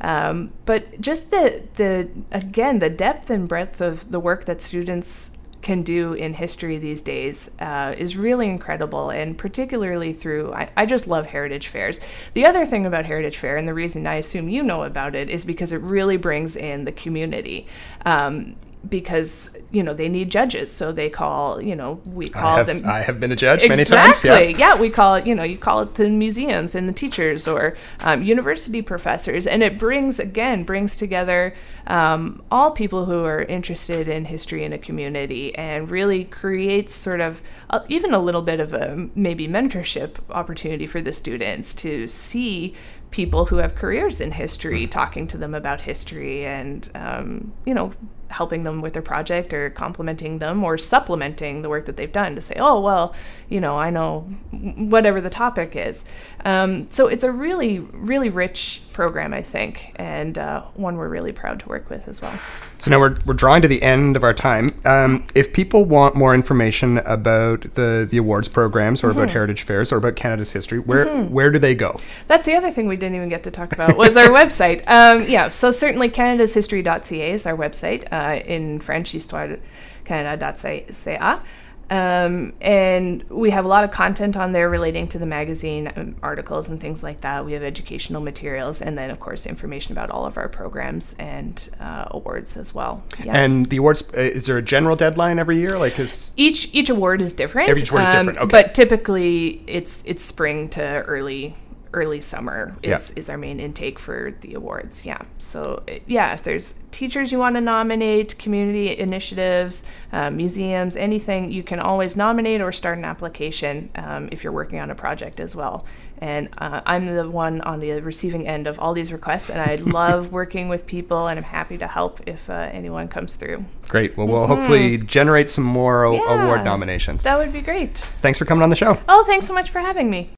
Um, 0.00 0.52
but 0.66 1.00
just 1.00 1.30
the 1.30 1.62
the 1.74 2.10
again 2.30 2.80
the 2.80 2.90
depth 2.90 3.30
and 3.30 3.48
breadth 3.48 3.80
of 3.80 4.10
the 4.10 4.20
work 4.20 4.44
that 4.44 4.60
students 4.60 5.30
can 5.62 5.82
do 5.82 6.12
in 6.12 6.34
history 6.34 6.78
these 6.78 7.02
days 7.02 7.50
uh, 7.60 7.94
is 7.96 8.16
really 8.16 8.48
incredible, 8.48 9.10
and 9.10 9.36
particularly 9.36 10.12
through, 10.12 10.52
I, 10.52 10.70
I 10.76 10.86
just 10.86 11.06
love 11.06 11.26
heritage 11.26 11.68
fairs. 11.68 11.98
The 12.34 12.46
other 12.46 12.64
thing 12.64 12.86
about 12.86 13.04
Heritage 13.06 13.38
Fair, 13.38 13.56
and 13.56 13.66
the 13.66 13.74
reason 13.74 14.06
I 14.06 14.14
assume 14.14 14.48
you 14.48 14.62
know 14.62 14.84
about 14.84 15.14
it, 15.14 15.28
is 15.30 15.44
because 15.44 15.72
it 15.72 15.80
really 15.80 16.16
brings 16.16 16.56
in 16.56 16.84
the 16.84 16.92
community. 16.92 17.66
Um, 18.04 18.56
because 18.88 19.50
you 19.70 19.82
know 19.82 19.94
they 19.94 20.08
need 20.08 20.30
judges, 20.30 20.72
so 20.72 20.92
they 20.92 21.10
call 21.10 21.60
you 21.60 21.74
know 21.74 22.00
we 22.04 22.28
call 22.28 22.54
I 22.54 22.56
have, 22.58 22.66
them 22.66 22.82
I 22.84 23.00
have 23.00 23.20
been 23.20 23.32
a 23.32 23.36
judge 23.36 23.66
many 23.68 23.84
times. 23.84 24.10
Exactly. 24.10 24.52
Yeah. 24.52 24.58
Yeah. 24.58 24.80
we 24.80 24.90
call 24.90 25.14
it, 25.16 25.26
you 25.26 25.34
know, 25.34 25.42
you 25.42 25.58
call 25.58 25.80
it 25.82 25.94
the 25.94 26.08
museums 26.08 26.74
and 26.74 26.88
the 26.88 26.92
teachers 26.92 27.46
or 27.46 27.76
um, 28.00 28.22
university 28.22 28.82
professors. 28.82 29.46
And 29.46 29.62
it 29.62 29.78
brings, 29.78 30.18
again, 30.18 30.64
brings 30.64 30.96
together 30.96 31.54
um, 31.86 32.42
all 32.50 32.70
people 32.70 33.04
who 33.04 33.24
are 33.24 33.42
interested 33.42 34.08
in 34.08 34.26
history 34.26 34.64
in 34.64 34.72
a 34.72 34.78
community 34.78 35.54
and 35.56 35.90
really 35.90 36.24
creates 36.24 36.94
sort 36.94 37.20
of 37.20 37.42
uh, 37.70 37.80
even 37.88 38.12
a 38.14 38.18
little 38.18 38.42
bit 38.42 38.60
of 38.60 38.72
a 38.72 39.08
maybe 39.14 39.46
mentorship 39.48 40.16
opportunity 40.30 40.86
for 40.86 41.00
the 41.00 41.12
students 41.12 41.74
to 41.74 42.08
see 42.08 42.74
people 43.10 43.46
who 43.46 43.56
have 43.56 43.74
careers 43.74 44.20
in 44.20 44.32
history 44.32 44.86
talking 44.86 45.26
to 45.28 45.38
them 45.38 45.54
about 45.54 45.82
history 45.82 46.44
and, 46.44 46.90
um, 46.94 47.52
you 47.64 47.72
know, 47.72 47.92
helping 48.30 48.64
them 48.64 48.80
with 48.80 48.92
their 48.92 49.02
project 49.02 49.52
or 49.52 49.70
complimenting 49.70 50.38
them 50.38 50.62
or 50.62 50.78
supplementing 50.78 51.62
the 51.62 51.68
work 51.68 51.86
that 51.86 51.96
they've 51.96 52.12
done 52.12 52.34
to 52.34 52.40
say, 52.40 52.56
oh, 52.58 52.80
well, 52.80 53.14
you 53.48 53.60
know, 53.60 53.78
I 53.78 53.90
know 53.90 54.20
whatever 54.52 55.20
the 55.20 55.30
topic 55.30 55.76
is. 55.76 56.04
Um, 56.44 56.90
so 56.90 57.06
it's 57.08 57.24
a 57.24 57.32
really, 57.32 57.78
really 57.78 58.28
rich 58.28 58.82
program, 58.92 59.34
I 59.34 59.42
think, 59.42 59.92
and 59.96 60.38
uh, 60.38 60.62
one 60.74 60.96
we're 60.96 61.08
really 61.08 61.32
proud 61.32 61.60
to 61.60 61.68
work 61.68 61.90
with 61.90 62.08
as 62.08 62.22
well. 62.22 62.38
So 62.78 62.90
now 62.90 62.98
we're, 63.00 63.18
we're 63.26 63.34
drawing 63.34 63.62
to 63.62 63.68
the 63.68 63.82
end 63.82 64.16
of 64.16 64.22
our 64.24 64.34
time. 64.34 64.70
Um, 64.84 65.26
if 65.34 65.52
people 65.52 65.84
want 65.84 66.14
more 66.14 66.34
information 66.34 66.98
about 66.98 67.62
the, 67.74 68.06
the 68.08 68.18
awards 68.18 68.48
programs 68.48 69.02
or 69.02 69.06
Mm-hmm. 69.06 69.18
about 69.20 69.30
heritage 69.32 69.62
fairs 69.62 69.92
or 69.92 69.96
about 69.96 70.16
Canada's 70.16 70.52
history, 70.52 70.78
where 70.78 71.06
where 71.24 71.50
do 71.50 71.58
they 71.58 71.74
go? 71.74 71.96
That's 72.26 72.44
the 72.44 72.54
other 72.54 72.70
thing 72.70 72.86
we 72.86 72.96
didn't 72.96 73.14
even 73.16 73.28
get 73.30 73.44
to 73.44 73.50
talk 73.50 73.72
about 73.72 73.96
was 73.96 74.14
our 74.16 74.26
website. 74.40 74.82
Um, 74.88 75.24
yeah, 75.28 75.48
so 75.48 75.70
certainly 75.70 76.10
canadashistory.ca 76.10 77.30
is 77.30 77.46
our 77.46 77.56
website. 77.56 78.12
Uh, 78.16 78.40
in 78.46 78.78
French, 78.78 79.12
histoire-canada.ca. 79.12 81.40
Um, 81.88 82.52
and 82.62 83.22
we 83.28 83.50
have 83.50 83.66
a 83.66 83.68
lot 83.68 83.84
of 83.84 83.90
content 83.90 84.38
on 84.38 84.52
there 84.52 84.70
relating 84.70 85.06
to 85.08 85.18
the 85.18 85.26
magazine 85.26 85.92
um, 85.94 86.16
articles 86.22 86.70
and 86.70 86.80
things 86.80 87.02
like 87.02 87.20
that. 87.20 87.44
We 87.44 87.52
have 87.52 87.62
educational 87.62 88.22
materials, 88.22 88.80
and 88.80 88.96
then 88.96 89.10
of 89.10 89.20
course 89.20 89.44
information 89.46 89.92
about 89.92 90.10
all 90.10 90.24
of 90.24 90.38
our 90.38 90.48
programs 90.48 91.14
and 91.18 91.68
uh, 91.78 92.06
awards 92.10 92.56
as 92.56 92.74
well. 92.74 93.04
Yeah. 93.22 93.36
And 93.36 93.66
the 93.66 93.76
awards, 93.76 94.02
uh, 94.16 94.20
is 94.20 94.46
there 94.46 94.56
a 94.56 94.62
general 94.62 94.96
deadline 94.96 95.38
every 95.38 95.58
year? 95.58 95.78
Like, 95.78 95.98
is 95.98 96.32
each 96.36 96.70
each 96.72 96.88
award 96.88 97.20
is 97.20 97.34
different. 97.34 97.68
Every 97.68 97.86
award 97.86 98.02
is 98.02 98.14
um, 98.14 98.26
different, 98.26 98.46
okay. 98.46 98.62
But 98.62 98.74
typically, 98.74 99.62
it's 99.66 100.02
it's 100.06 100.24
spring 100.24 100.70
to 100.70 101.02
early 101.02 101.54
early 101.96 102.20
summer 102.20 102.76
is, 102.82 103.10
Yeah. 103.10 103.18
is 103.20 103.28
our 103.30 103.38
main 103.38 103.58
intake 103.58 103.98
for 103.98 104.34
the 104.42 104.54
awards. 104.54 105.04
Yeah. 105.04 105.22
So 105.38 105.82
yeah, 106.06 106.34
if 106.34 106.42
there's 106.44 106.74
teachers 106.92 107.32
you 107.32 107.38
want 107.38 107.56
to 107.56 107.60
nominate, 107.60 108.38
community 108.38 108.96
initiatives, 108.98 109.82
uh, 110.12 110.30
museums, 110.30 110.96
anything, 110.96 111.50
you 111.50 111.62
can 111.62 111.80
always 111.80 112.16
nominate 112.16 112.60
or 112.60 112.70
start 112.72 112.98
an 112.98 113.04
application 113.04 113.90
um, 113.96 114.28
if 114.30 114.44
you're 114.44 114.52
working 114.52 114.78
on 114.78 114.90
a 114.90 114.94
project 114.94 115.40
as 115.40 115.56
well. 115.56 115.84
And 116.18 116.48
uh, 116.56 116.80
I'm 116.86 117.04
the 117.14 117.28
one 117.28 117.60
on 117.62 117.78
the 117.80 118.00
receiving 118.00 118.46
end 118.46 118.66
of 118.66 118.78
all 118.78 118.94
these 118.94 119.12
requests, 119.12 119.50
and 119.50 119.60
I 119.60 119.74
love 120.00 120.32
working 120.32 120.68
with 120.70 120.86
people, 120.86 121.26
and 121.26 121.38
I'm 121.38 121.44
happy 121.44 121.76
to 121.78 121.86
help 121.86 122.20
if 122.26 122.48
uh, 122.48 122.70
anyone 122.72 123.08
comes 123.08 123.34
through. 123.34 123.64
great. 123.88 124.16
Well, 124.16 124.26
we'll 124.26 124.46
hopefully 124.46 124.96
generate 124.98 125.48
some 125.50 125.64
more 125.64 126.04
o- 126.04 126.12
Mm-hmm. 126.12 126.30
Yeah. 126.30 126.44
award 126.44 126.64
nominations. 126.64 127.22
That 127.24 127.36
would 127.38 127.52
be 127.52 127.60
great. 127.60 127.98
Thanks 128.22 128.38
for 128.38 128.46
coming 128.46 128.62
on 128.62 128.70
the 128.70 128.76
show. 128.76 128.98
Oh, 129.08 129.24
thanks 129.26 129.46
so 129.46 129.52
much 129.54 129.68
for 129.70 129.80
having 129.80 130.08
me. 130.08 130.30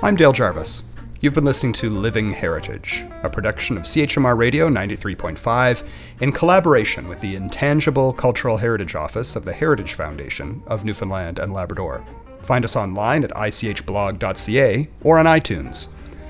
I'm 0.00 0.14
Dale 0.14 0.32
Jarvis. 0.32 0.84
You've 1.20 1.34
been 1.34 1.44
listening 1.44 1.72
to 1.72 1.90
Living 1.90 2.30
Heritage, 2.30 3.04
a 3.24 3.28
production 3.28 3.76
of 3.76 3.82
CHMR 3.82 4.38
Radio 4.38 4.68
93.5 4.68 5.84
in 6.20 6.30
collaboration 6.30 7.08
with 7.08 7.20
the 7.20 7.34
Intangible 7.34 8.12
Cultural 8.12 8.58
Heritage 8.58 8.94
Office 8.94 9.34
of 9.34 9.44
the 9.44 9.52
Heritage 9.52 9.94
Foundation 9.94 10.62
of 10.68 10.84
Newfoundland 10.84 11.40
and 11.40 11.52
Labrador. 11.52 12.04
Find 12.42 12.64
us 12.64 12.76
online 12.76 13.24
at 13.24 13.32
ichblog.ca 13.32 14.88
or 15.02 15.18
on 15.18 15.26
iTunes. 15.26 15.88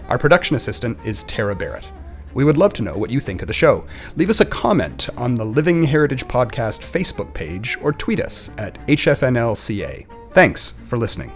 Our 0.09 0.17
production 0.17 0.57
assistant 0.57 0.99
is 1.05 1.23
Tara 1.25 1.55
Barrett. 1.55 1.85
We 2.33 2.45
would 2.45 2.57
love 2.57 2.73
to 2.75 2.83
know 2.83 2.97
what 2.97 3.11
you 3.11 3.21
think 3.21 3.43
of 3.43 3.49
the 3.49 3.53
show. 3.53 3.87
Leave 4.17 4.31
us 4.31 4.41
a 4.41 4.47
comment 4.47 5.11
on 5.19 5.35
the 5.35 5.45
Living 5.45 5.83
Heritage 5.83 6.25
Podcast 6.25 6.81
Facebook 6.91 7.35
page 7.35 7.77
or 7.83 7.93
tweet 7.93 8.21
us 8.21 8.51
at 8.57 8.79
HFNLCA. 8.87 10.07
Thanks 10.31 10.71
for 10.87 10.97
listening. 10.97 11.31